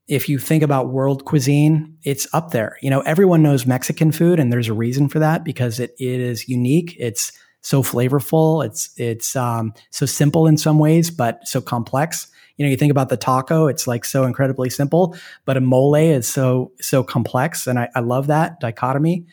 [0.08, 2.78] if you think about world cuisine, it's up there.
[2.84, 6.20] You know, everyone knows Mexican food, and there's a reason for that because it, it
[6.20, 6.96] is unique.
[7.00, 7.32] It's
[7.64, 8.64] so flavorful.
[8.64, 12.28] It's it's um, so simple in some ways, but so complex.
[12.58, 15.96] You know, you think about the taco; it's like so incredibly simple, but a mole
[15.96, 19.26] is so so complex, and I, I love that dichotomy.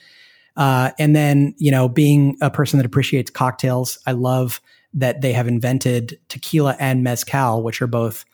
[0.57, 4.61] Uh, and then, you know, being a person that appreciates cocktails, I love
[4.95, 8.25] that they have invented tequila and mezcal, which are both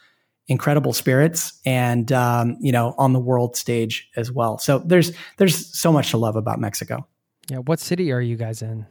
[0.49, 4.59] incredible spirits and um, you know on the world stage as well.
[4.59, 7.07] So there's there's so much to love about Mexico.
[7.51, 8.87] Yeah, what city are you guys in?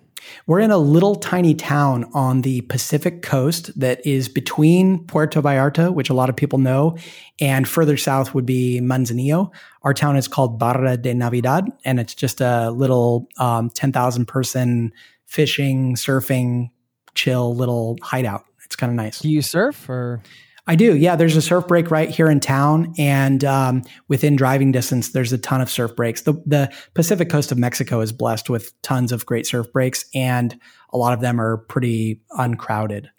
[0.48, 5.94] We're in a little tiny town on the Pacific coast that is between Puerto Vallarta,
[5.94, 6.98] which a lot of people know,
[7.40, 9.52] and further south would be Manzanillo.
[9.84, 14.94] Our town is called Barra de Navidad, and it's just a little um, 10,000 person
[15.26, 16.70] fishing, surfing,
[17.14, 18.46] chill little hideout.
[18.66, 19.20] It's kind of nice.
[19.20, 20.22] Do you surf or?
[20.68, 20.95] I do.
[20.95, 25.32] Yeah, there's a surf break right here in town, and um, within driving distance, there's
[25.32, 26.24] a ton of surf breaks.
[26.24, 30.59] The the Pacific coast of Mexico is blessed with tons of great surf breaks, and
[30.91, 33.11] a lot of them are pretty uncrowded.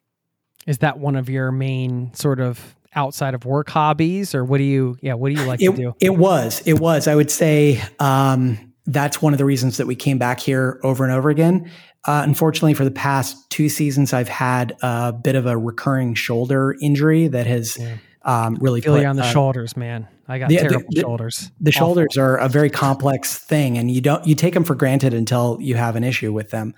[0.66, 4.64] Is that one of your main sort of outside of work hobbies, or what do
[4.64, 4.96] you?
[5.00, 5.94] Yeah, what do you like it, to do?
[6.00, 6.62] It was.
[6.66, 7.06] It was.
[7.06, 7.80] I would say.
[8.00, 11.70] Um, that's one of the reasons that we came back here over and over again.
[12.06, 16.76] Uh, unfortunately, for the past two seasons, I've had a bit of a recurring shoulder
[16.80, 17.96] injury that has yeah.
[18.22, 20.06] um, really feel put, you on the uh, shoulders, man.
[20.28, 21.50] I got the, terrible the, shoulders.
[21.60, 25.14] The, shoulders are a very complex thing, and you don't you take them for granted
[25.14, 26.74] until you have an issue with them.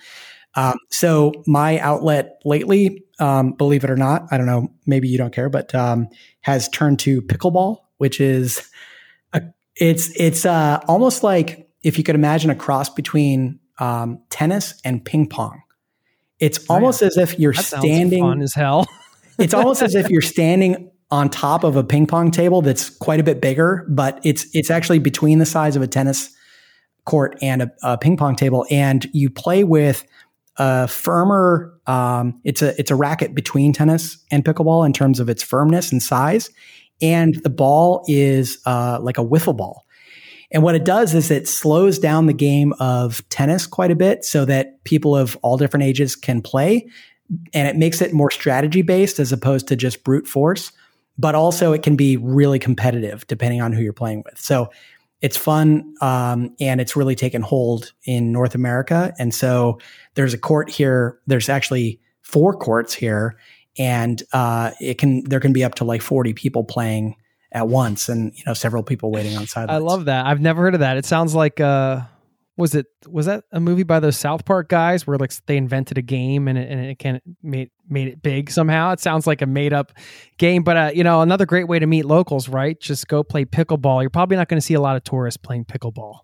[0.54, 5.18] Um, so my outlet lately, um, believe it or not, I don't know, maybe you
[5.18, 6.08] don't care, but um,
[6.40, 8.68] has turned to pickleball, which is
[9.32, 9.42] a,
[9.76, 15.04] it's it's uh, almost like if you could imagine a cross between um, tennis and
[15.04, 15.62] ping pong.
[16.40, 18.86] It's oh, almost as if you're that standing fun as hell.
[19.38, 23.18] it's almost as if you're standing on top of a ping pong table that's quite
[23.20, 26.34] a bit bigger, but it's it's actually between the size of a tennis
[27.04, 30.04] court and a, a ping pong table, and you play with
[30.58, 31.74] a firmer.
[31.86, 35.90] Um, it's a it's a racket between tennis and pickleball in terms of its firmness
[35.90, 36.50] and size,
[37.00, 39.86] and the ball is uh, like a wiffle ball.
[40.50, 44.24] And what it does is it slows down the game of tennis quite a bit
[44.24, 46.88] so that people of all different ages can play.
[47.52, 50.72] And it makes it more strategy based as opposed to just brute force.
[51.18, 54.38] But also, it can be really competitive depending on who you're playing with.
[54.38, 54.70] So
[55.20, 59.12] it's fun um, and it's really taken hold in North America.
[59.18, 59.78] And so
[60.14, 61.18] there's a court here.
[61.26, 63.36] There's actually four courts here,
[63.78, 67.16] and uh, it can there can be up to like 40 people playing
[67.52, 69.82] at once and you know several people waiting on sidelines.
[69.82, 70.26] I love that.
[70.26, 70.96] I've never heard of that.
[70.96, 72.02] It sounds like uh
[72.58, 75.96] was it was that a movie by those South Park guys where like they invented
[75.96, 78.90] a game and it, and it can made made it big somehow?
[78.90, 79.92] It sounds like a made up
[80.38, 82.78] game, but uh, you know another great way to meet locals, right?
[82.78, 84.02] Just go play pickleball.
[84.02, 86.18] You're probably not going to see a lot of tourists playing pickleball.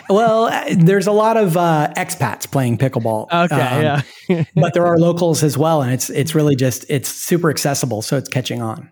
[0.10, 3.32] well, uh, there's a lot of uh, expats playing pickleball.
[3.32, 7.08] Okay, um, yeah, but there are locals as well, and it's it's really just it's
[7.08, 8.90] super accessible, so it's catching on.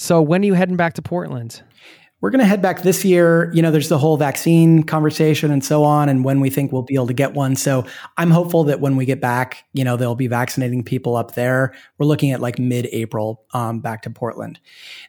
[0.00, 1.62] So when are you heading back to Portland?
[2.20, 3.50] we're going to head back this year.
[3.54, 6.82] You know, there's the whole vaccine conversation and so on, and when we think we'll
[6.82, 7.54] be able to get one.
[7.54, 11.34] So I'm hopeful that when we get back, you know, they'll be vaccinating people up
[11.34, 11.74] there.
[11.96, 14.58] We're looking at like mid-April um, back to Portland.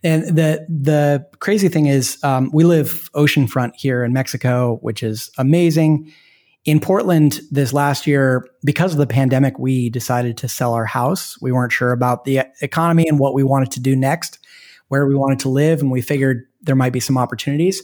[0.03, 5.31] And the the crazy thing is, um, we live oceanfront here in Mexico, which is
[5.37, 6.11] amazing.
[6.65, 11.41] In Portland this last year, because of the pandemic, we decided to sell our house.
[11.41, 14.37] We weren't sure about the economy and what we wanted to do next,
[14.89, 17.81] where we wanted to live, and we figured there might be some opportunities.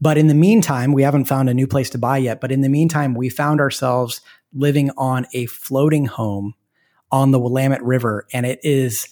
[0.00, 2.40] But in the meantime, we haven't found a new place to buy yet.
[2.40, 4.20] But in the meantime, we found ourselves
[4.52, 6.54] living on a floating home
[7.12, 8.26] on the Willamette River.
[8.32, 9.08] And it is,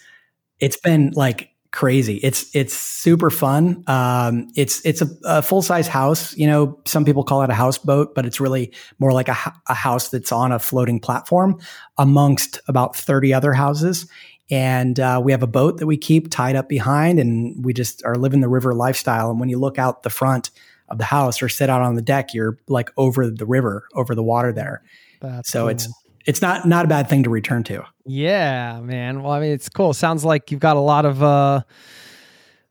[0.60, 2.16] it's been like crazy.
[2.16, 3.84] It's, it's super fun.
[3.86, 6.34] Um, it's, it's a, a full size house.
[6.36, 9.36] You know, some people call it a houseboat, but it's really more like a,
[9.68, 11.60] a house that's on a floating platform
[11.98, 14.06] amongst about 30 other houses
[14.50, 18.04] and uh, we have a boat that we keep tied up behind and we just
[18.04, 19.30] are living the river lifestyle.
[19.30, 20.50] And when you look out the front
[20.88, 24.14] of the house or sit out on the deck you're like over the river over
[24.14, 24.82] the water there.
[25.20, 25.68] That's so cool.
[25.68, 25.88] it's
[26.26, 27.84] it's not not a bad thing to return to.
[28.06, 29.22] Yeah man.
[29.22, 29.92] Well i mean it's cool.
[29.92, 31.62] Sounds like you've got a lot of uh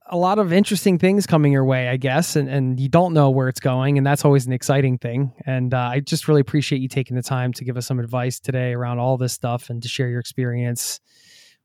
[0.09, 3.29] a lot of interesting things coming your way, I guess, and, and you don't know
[3.29, 5.33] where it's going, and that's always an exciting thing.
[5.45, 8.39] And uh, I just really appreciate you taking the time to give us some advice
[8.39, 11.01] today around all this stuff and to share your experience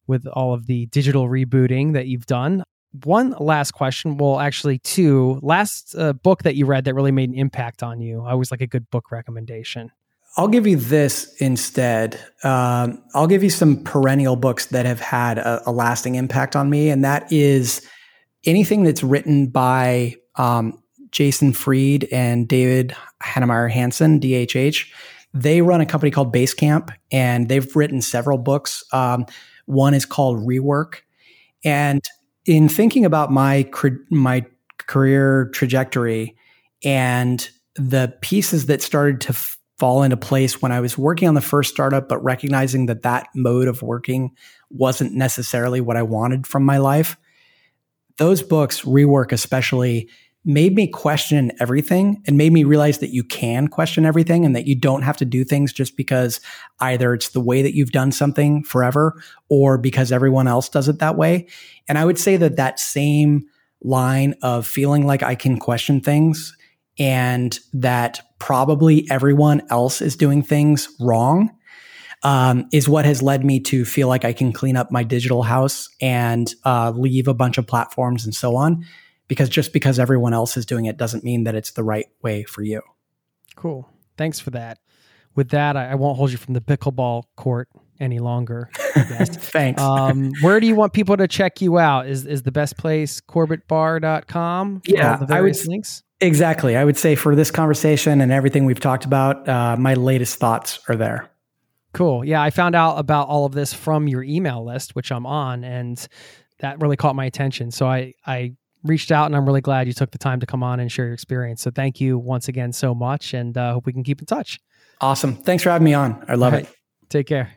[0.06, 2.64] with all of the digital rebooting that you've done.
[3.04, 4.18] One last question.
[4.18, 5.38] Well, actually, two.
[5.42, 8.22] Last uh, book that you read that really made an impact on you.
[8.22, 9.90] I always like a good book recommendation.
[10.36, 12.18] I'll give you this instead.
[12.42, 16.70] Um, I'll give you some perennial books that have had a, a, lasting impact on
[16.70, 17.86] me, and that is
[18.46, 24.90] anything that's written by um, Jason Fried and David Heinemeier Hansson, DHH.
[25.34, 28.84] They run a company called Basecamp, and they've written several books.
[28.92, 29.26] Um,
[29.66, 30.96] one is called Rework.
[31.64, 32.02] And
[32.44, 33.68] in thinking about my
[34.10, 34.44] my
[34.78, 36.36] career trajectory
[36.84, 39.32] and the pieces that started to
[39.78, 43.28] fall into place when I was working on the first startup, but recognizing that that
[43.34, 44.30] mode of working
[44.70, 47.16] wasn't necessarily what I wanted from my life.
[48.18, 50.08] Those books, Rework especially,
[50.44, 54.66] made me question everything and made me realize that you can question everything and that
[54.66, 56.40] you don't have to do things just because
[56.80, 60.98] either it's the way that you've done something forever or because everyone else does it
[60.98, 61.46] that way.
[61.88, 63.44] And I would say that that same
[63.82, 66.56] line of feeling like I can question things
[66.98, 71.50] and that probably everyone else is doing things wrong
[72.24, 75.42] um, is what has led me to feel like I can clean up my digital
[75.42, 78.84] house and uh, leave a bunch of platforms and so on
[79.32, 82.42] because just because everyone else is doing it doesn't mean that it's the right way
[82.42, 82.82] for you.
[83.56, 83.88] Cool.
[84.18, 84.78] Thanks for that.
[85.34, 88.68] With that, I, I won't hold you from the pickleball court any longer.
[88.74, 89.80] Thanks.
[89.80, 92.08] Um, where do you want people to check you out?
[92.08, 94.82] Is is the best place corbettbarr.com?
[94.84, 96.02] Yeah, the various I would, links.
[96.20, 96.76] Exactly.
[96.76, 100.78] I would say for this conversation and everything we've talked about, uh, my latest thoughts
[100.90, 101.30] are there.
[101.94, 102.22] Cool.
[102.22, 105.64] Yeah, I found out about all of this from your email list, which I'm on,
[105.64, 106.06] and
[106.58, 107.70] that really caught my attention.
[107.70, 110.62] So I I reached out and I'm really glad you took the time to come
[110.62, 111.62] on and share your experience.
[111.62, 114.58] So thank you once again so much and uh, hope we can keep in touch.
[115.00, 115.36] Awesome.
[115.36, 116.24] Thanks for having me on.
[116.28, 116.64] I love right.
[116.64, 116.74] it.
[117.08, 117.52] Take care.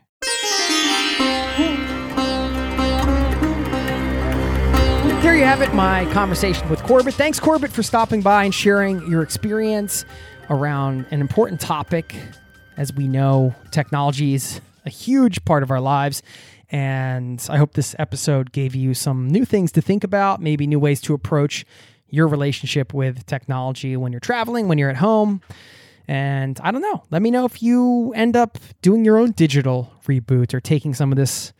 [5.21, 7.15] There you have it, my conversation with Corbett.
[7.15, 10.05] Thanks, Corbett, for stopping by and sharing your experience
[10.49, 12.15] around an important topic.
[12.77, 16.21] As we know, technology is a huge part of our lives
[16.69, 20.79] and I hope this episode gave you some new things to think about, maybe new
[20.79, 21.65] ways to approach
[22.09, 25.41] your relationship with technology when you're traveling, when you're at home.
[26.07, 27.03] And I don't know.
[27.09, 31.11] Let me know if you end up doing your own digital reboot or taking some
[31.11, 31.51] of this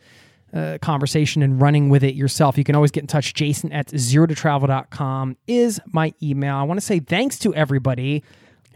[0.54, 2.56] uh, conversation and running with it yourself.
[2.56, 3.34] You can always get in touch.
[3.34, 6.56] Jason at zerototravel.com is my email.
[6.56, 8.22] I want to say thanks to everybody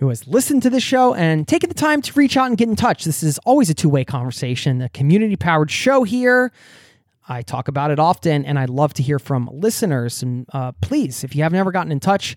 [0.01, 2.69] who has listened to the show and taken the time to reach out and get
[2.69, 3.05] in touch.
[3.05, 6.53] This is always a two way conversation, a community powered show here.
[7.29, 10.23] I talk about it often, and I love to hear from listeners.
[10.23, 12.35] And uh, please, if you have never gotten in touch,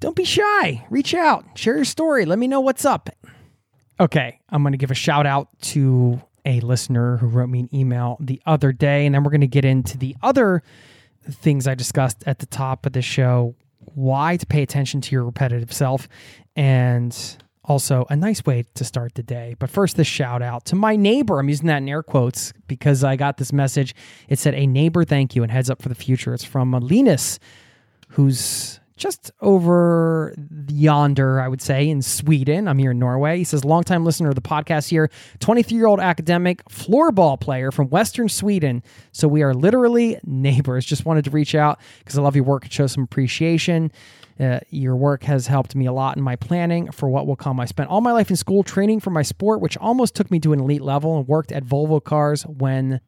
[0.00, 0.86] don't be shy.
[0.90, 3.08] Reach out, share your story, let me know what's up.
[3.98, 7.74] Okay, I'm going to give a shout out to a listener who wrote me an
[7.74, 10.62] email the other day, and then we're going to get into the other
[11.30, 13.54] things I discussed at the top of the show
[13.94, 16.08] why to pay attention to your repetitive self
[16.56, 19.54] and also a nice way to start the day.
[19.58, 21.38] But first, this shout out to my neighbor.
[21.38, 23.94] I'm using that in air quotes because I got this message.
[24.28, 26.34] It said, A neighbor, thank you, and heads up for the future.
[26.34, 27.38] It's from Linus,
[28.08, 30.34] who's just over
[30.68, 32.68] yonder, I would say, in Sweden.
[32.68, 33.38] I'm here in Norway.
[33.38, 35.10] He says, longtime listener of the podcast here,
[35.40, 38.82] 23 year old academic, floorball player from Western Sweden.
[39.12, 40.84] So we are literally neighbors.
[40.84, 43.90] Just wanted to reach out because I love your work and show some appreciation.
[44.38, 47.60] Uh, your work has helped me a lot in my planning for what will come.
[47.60, 50.40] I spent all my life in school training for my sport, which almost took me
[50.40, 53.00] to an elite level, and worked at Volvo Cars when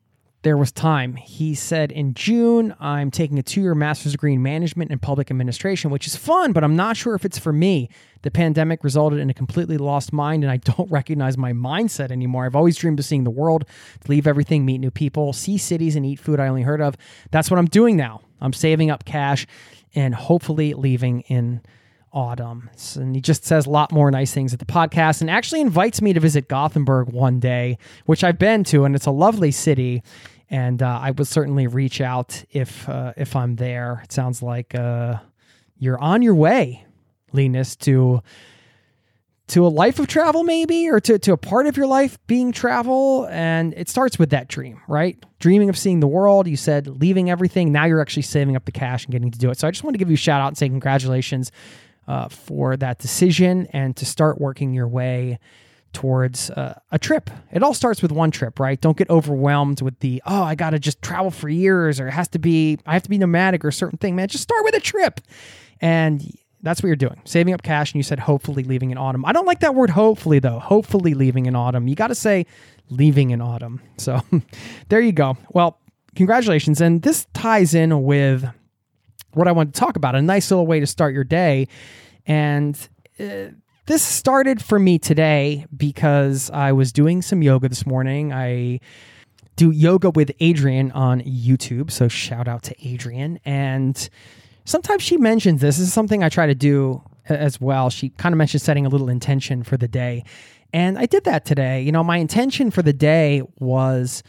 [0.46, 1.16] there was time.
[1.16, 5.28] He said in June, I'm taking a two year master's degree in management and public
[5.28, 7.90] administration, which is fun, but I'm not sure if it's for me.
[8.22, 12.46] The pandemic resulted in a completely lost mind, and I don't recognize my mindset anymore.
[12.46, 13.64] I've always dreamed of seeing the world,
[14.02, 16.96] to leave everything, meet new people, see cities, and eat food I only heard of.
[17.32, 18.20] That's what I'm doing now.
[18.40, 19.48] I'm saving up cash
[19.96, 21.60] and hopefully leaving in
[22.12, 22.70] autumn.
[22.94, 26.00] And he just says a lot more nice things at the podcast and actually invites
[26.00, 30.04] me to visit Gothenburg one day, which I've been to, and it's a lovely city
[30.50, 34.00] and uh, I would certainly reach out if uh, if I'm there.
[34.04, 35.16] It sounds like uh,
[35.78, 36.86] you're on your way,
[37.32, 38.22] Linus, to
[39.48, 42.50] to a life of travel, maybe, or to, to a part of your life being
[42.50, 43.28] travel.
[43.30, 45.22] And it starts with that dream, right?
[45.38, 46.48] Dreaming of seeing the world.
[46.48, 47.70] You said leaving everything.
[47.70, 49.58] Now you're actually saving up the cash and getting to do it.
[49.58, 51.52] So I just want to give you a shout out and say congratulations
[52.08, 55.38] uh, for that decision and to start working your way
[55.96, 57.30] towards uh, a trip.
[57.50, 58.78] It all starts with one trip, right?
[58.78, 62.10] Don't get overwhelmed with the, oh, I got to just travel for years or it
[62.10, 64.28] has to be, I have to be nomadic or a certain thing, man.
[64.28, 65.22] Just start with a trip.
[65.80, 66.22] And
[66.60, 67.94] that's what you're doing, saving up cash.
[67.94, 69.24] And you said hopefully leaving in autumn.
[69.24, 70.58] I don't like that word hopefully, though.
[70.58, 71.88] Hopefully leaving in autumn.
[71.88, 72.44] You got to say
[72.90, 73.80] leaving in autumn.
[73.96, 74.20] So
[74.90, 75.38] there you go.
[75.48, 75.80] Well,
[76.14, 76.82] congratulations.
[76.82, 78.44] And this ties in with
[79.32, 81.68] what I want to talk about a nice little way to start your day.
[82.26, 82.78] And
[83.18, 83.52] uh,
[83.86, 88.32] this started for me today because I was doing some yoga this morning.
[88.32, 88.80] I
[89.54, 93.38] do yoga with Adriene on YouTube, so shout out to Adriene.
[93.44, 94.08] And
[94.64, 95.78] sometimes she mentions this.
[95.78, 97.88] This is something I try to do as well.
[97.88, 100.24] She kind of mentioned setting a little intention for the day.
[100.72, 101.80] And I did that today.
[101.80, 104.22] You know, my intention for the day was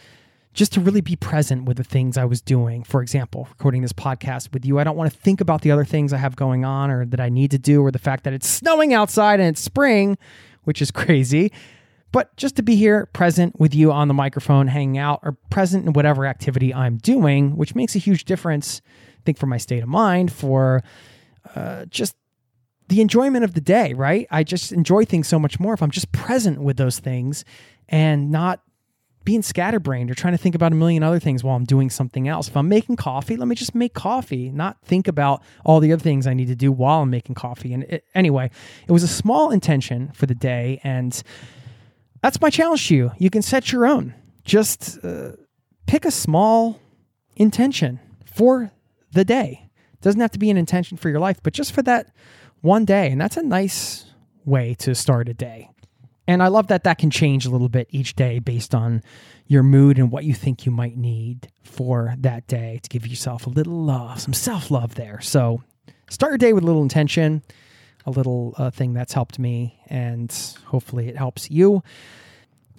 [0.57, 2.84] just to really be present with the things I was doing.
[2.84, 5.85] For example, recording this podcast with you, I don't want to think about the other
[5.85, 8.34] things I have going on or that I need to do or the fact that
[8.34, 10.17] it's snowing outside and it's spring,
[10.63, 11.51] which is crazy.
[12.11, 15.85] But just to be here present with you on the microphone, hanging out, or present
[15.85, 18.81] in whatever activity I'm doing, which makes a huge difference,
[19.19, 20.84] I think, for my state of mind, for
[21.53, 22.15] uh, just
[22.88, 24.25] the enjoyment of the day, right?
[24.31, 27.45] I just enjoy things so much more if I'm just present with those things
[27.89, 28.61] and not
[29.27, 32.29] being scatterbrained or trying to think about a million other things while I'm doing something
[32.29, 32.47] else.
[32.47, 36.01] If I'm making coffee, let me just make coffee, not think about all the other
[36.01, 37.73] things I need to do while I'm making coffee.
[37.73, 38.49] And it, anyway,
[38.87, 40.79] it was a small intention for the day.
[40.81, 41.21] And
[42.21, 43.11] that's my challenge to you.
[43.17, 44.15] You can set your own.
[44.45, 45.33] Just uh,
[45.87, 46.79] pick a small
[47.35, 48.71] intention for
[49.11, 49.69] the day.
[49.91, 52.13] It doesn't have to be an intention for your life, but just for that
[52.61, 53.11] one day.
[53.11, 54.05] And that's a nice
[54.45, 55.69] way to start a day.
[56.27, 59.01] And I love that that can change a little bit each day based on
[59.47, 63.47] your mood and what you think you might need for that day to give yourself
[63.47, 65.21] a little love, some self love there.
[65.21, 65.63] So
[66.09, 67.43] start your day with a little intention,
[68.05, 70.35] a little uh, thing that's helped me, and
[70.65, 71.81] hopefully it helps you.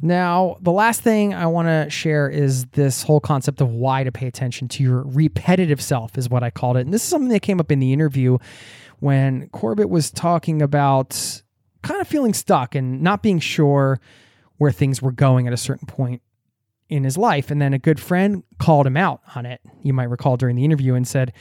[0.00, 4.12] Now, the last thing I want to share is this whole concept of why to
[4.12, 6.80] pay attention to your repetitive self, is what I called it.
[6.80, 8.38] And this is something that came up in the interview
[9.00, 11.42] when Corbett was talking about
[11.82, 14.00] kind of feeling stuck and not being sure
[14.56, 16.22] where things were going at a certain point
[16.88, 17.50] in his life.
[17.50, 20.64] And then a good friend called him out on it, you might recall during the
[20.64, 21.32] interview, and said,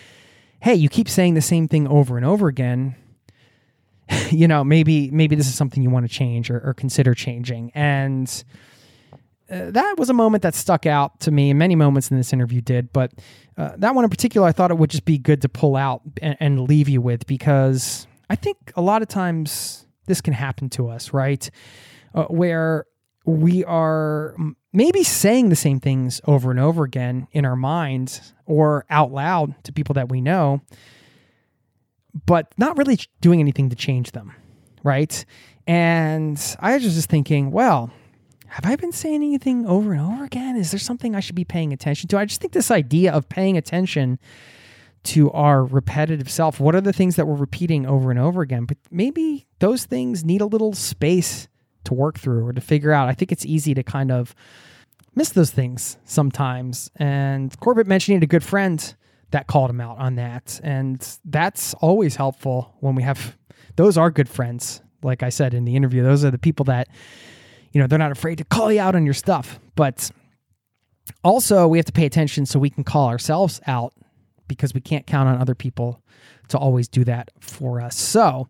[0.59, 2.95] Hey, you keep saying the same thing over and over again.
[4.31, 7.71] you know, maybe maybe this is something you want to change or, or consider changing.
[7.75, 8.43] And
[9.49, 12.33] uh, that was a moment that stuck out to me, and many moments in this
[12.33, 12.91] interview did.
[12.91, 13.13] But
[13.57, 16.01] uh, that one in particular, I thought it would just be good to pull out
[16.21, 20.69] and, and leave you with because I think a lot of times this can happen
[20.71, 21.49] to us, right?
[22.13, 22.85] Uh, where
[23.25, 24.35] we are
[24.73, 29.53] maybe saying the same things over and over again in our minds or out loud
[29.63, 30.61] to people that we know,
[32.25, 34.33] but not really doing anything to change them,
[34.83, 35.25] right?
[35.67, 37.91] And I was just thinking, well,
[38.47, 40.55] have I been saying anything over and over again?
[40.55, 42.17] Is there something I should be paying attention to?
[42.17, 44.19] I just think this idea of paying attention
[45.07, 46.59] to our repetitive self.
[46.59, 48.65] What are the things that we're repeating over and over again?
[48.65, 51.47] But maybe those things need a little space
[51.85, 53.07] to work through or to figure out.
[53.07, 54.35] I think it's easy to kind of
[55.15, 56.91] miss those things sometimes.
[56.97, 58.95] And Corbett mentioned a good friend
[59.31, 60.59] that called him out on that.
[60.63, 63.37] And that's always helpful when we have
[63.77, 64.81] those are good friends.
[65.03, 66.87] Like I said in the interview, those are the people that,
[67.71, 69.59] you know, they're not afraid to call you out on your stuff.
[69.75, 70.11] But
[71.23, 73.93] also, we have to pay attention so we can call ourselves out
[74.47, 76.01] because we can't count on other people
[76.49, 77.97] to always do that for us.
[77.97, 78.47] So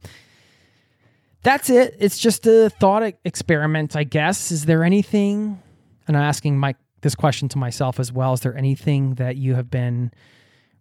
[1.44, 1.95] that's it.
[1.99, 4.52] It's just a thought experiment, I guess.
[4.52, 5.61] Is there anything,
[6.07, 9.56] and I'm asking Mike this question to myself as well, is there anything that you
[9.56, 10.11] have been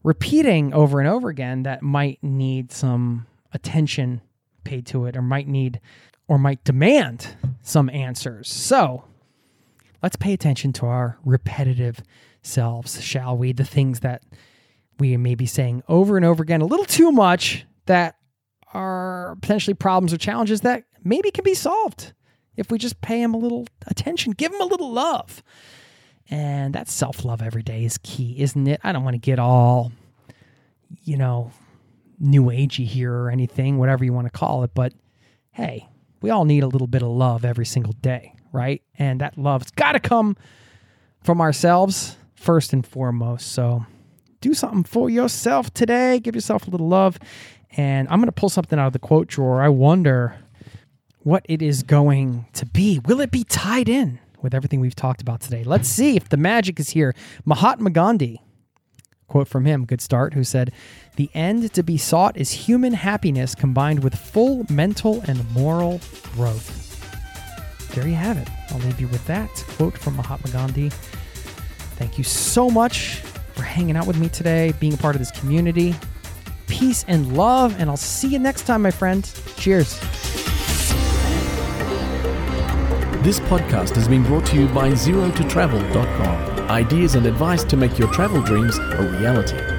[0.03, 4.21] repeating over and over again that might need some attention
[4.65, 5.81] paid to it or might need
[6.27, 8.49] or might demand some answers?
[8.51, 9.05] So
[10.03, 12.03] let's pay attention to our repetitive
[12.43, 13.53] selves, shall we?
[13.53, 14.23] The things that
[14.99, 18.17] we may be saying over and over again a little too much that
[18.75, 22.13] are potentially problems or challenges that maybe can be solved
[22.57, 25.43] if we just pay them a little attention, give them a little love.
[26.29, 28.81] And that self love every day is key, isn't it?
[28.83, 29.93] I don't want to get all,
[31.05, 31.53] you know,
[32.19, 34.73] new agey here or anything, whatever you want to call it.
[34.75, 34.93] But
[35.53, 35.89] hey,
[36.21, 38.83] we all need a little bit of love every single day, right?
[38.99, 40.37] And that love's got to come
[41.23, 43.53] from ourselves first and foremost.
[43.53, 43.87] So
[44.47, 46.21] do something for yourself today.
[46.21, 47.19] Give yourself a little love.
[47.77, 49.61] And I'm going to pull something out of the quote drawer.
[49.61, 50.37] I wonder
[51.25, 53.01] what it is going to be.
[53.01, 55.65] Will it be tied in with everything we've talked about today?
[55.65, 57.13] Let's see if the magic is here.
[57.45, 58.41] Mahatma Gandhi,
[59.27, 60.73] quote from him, good start, who said,
[61.17, 66.01] The end to be sought is human happiness combined with full mental and moral
[66.35, 66.85] growth.
[67.97, 68.49] There you have it.
[68.71, 70.91] I'll leave you with that quote from Mahatma Gandhi.
[71.97, 73.23] Thank you so much
[73.57, 75.95] for hanging out with me today, being a part of this community.
[76.67, 79.25] Peace and love, and I'll see you next time, my friend.
[79.57, 79.99] Cheers.
[83.23, 86.71] This podcast has been brought to you by ZeroToTravel.com.
[86.71, 89.76] Ideas and advice to make your travel dreams a reality.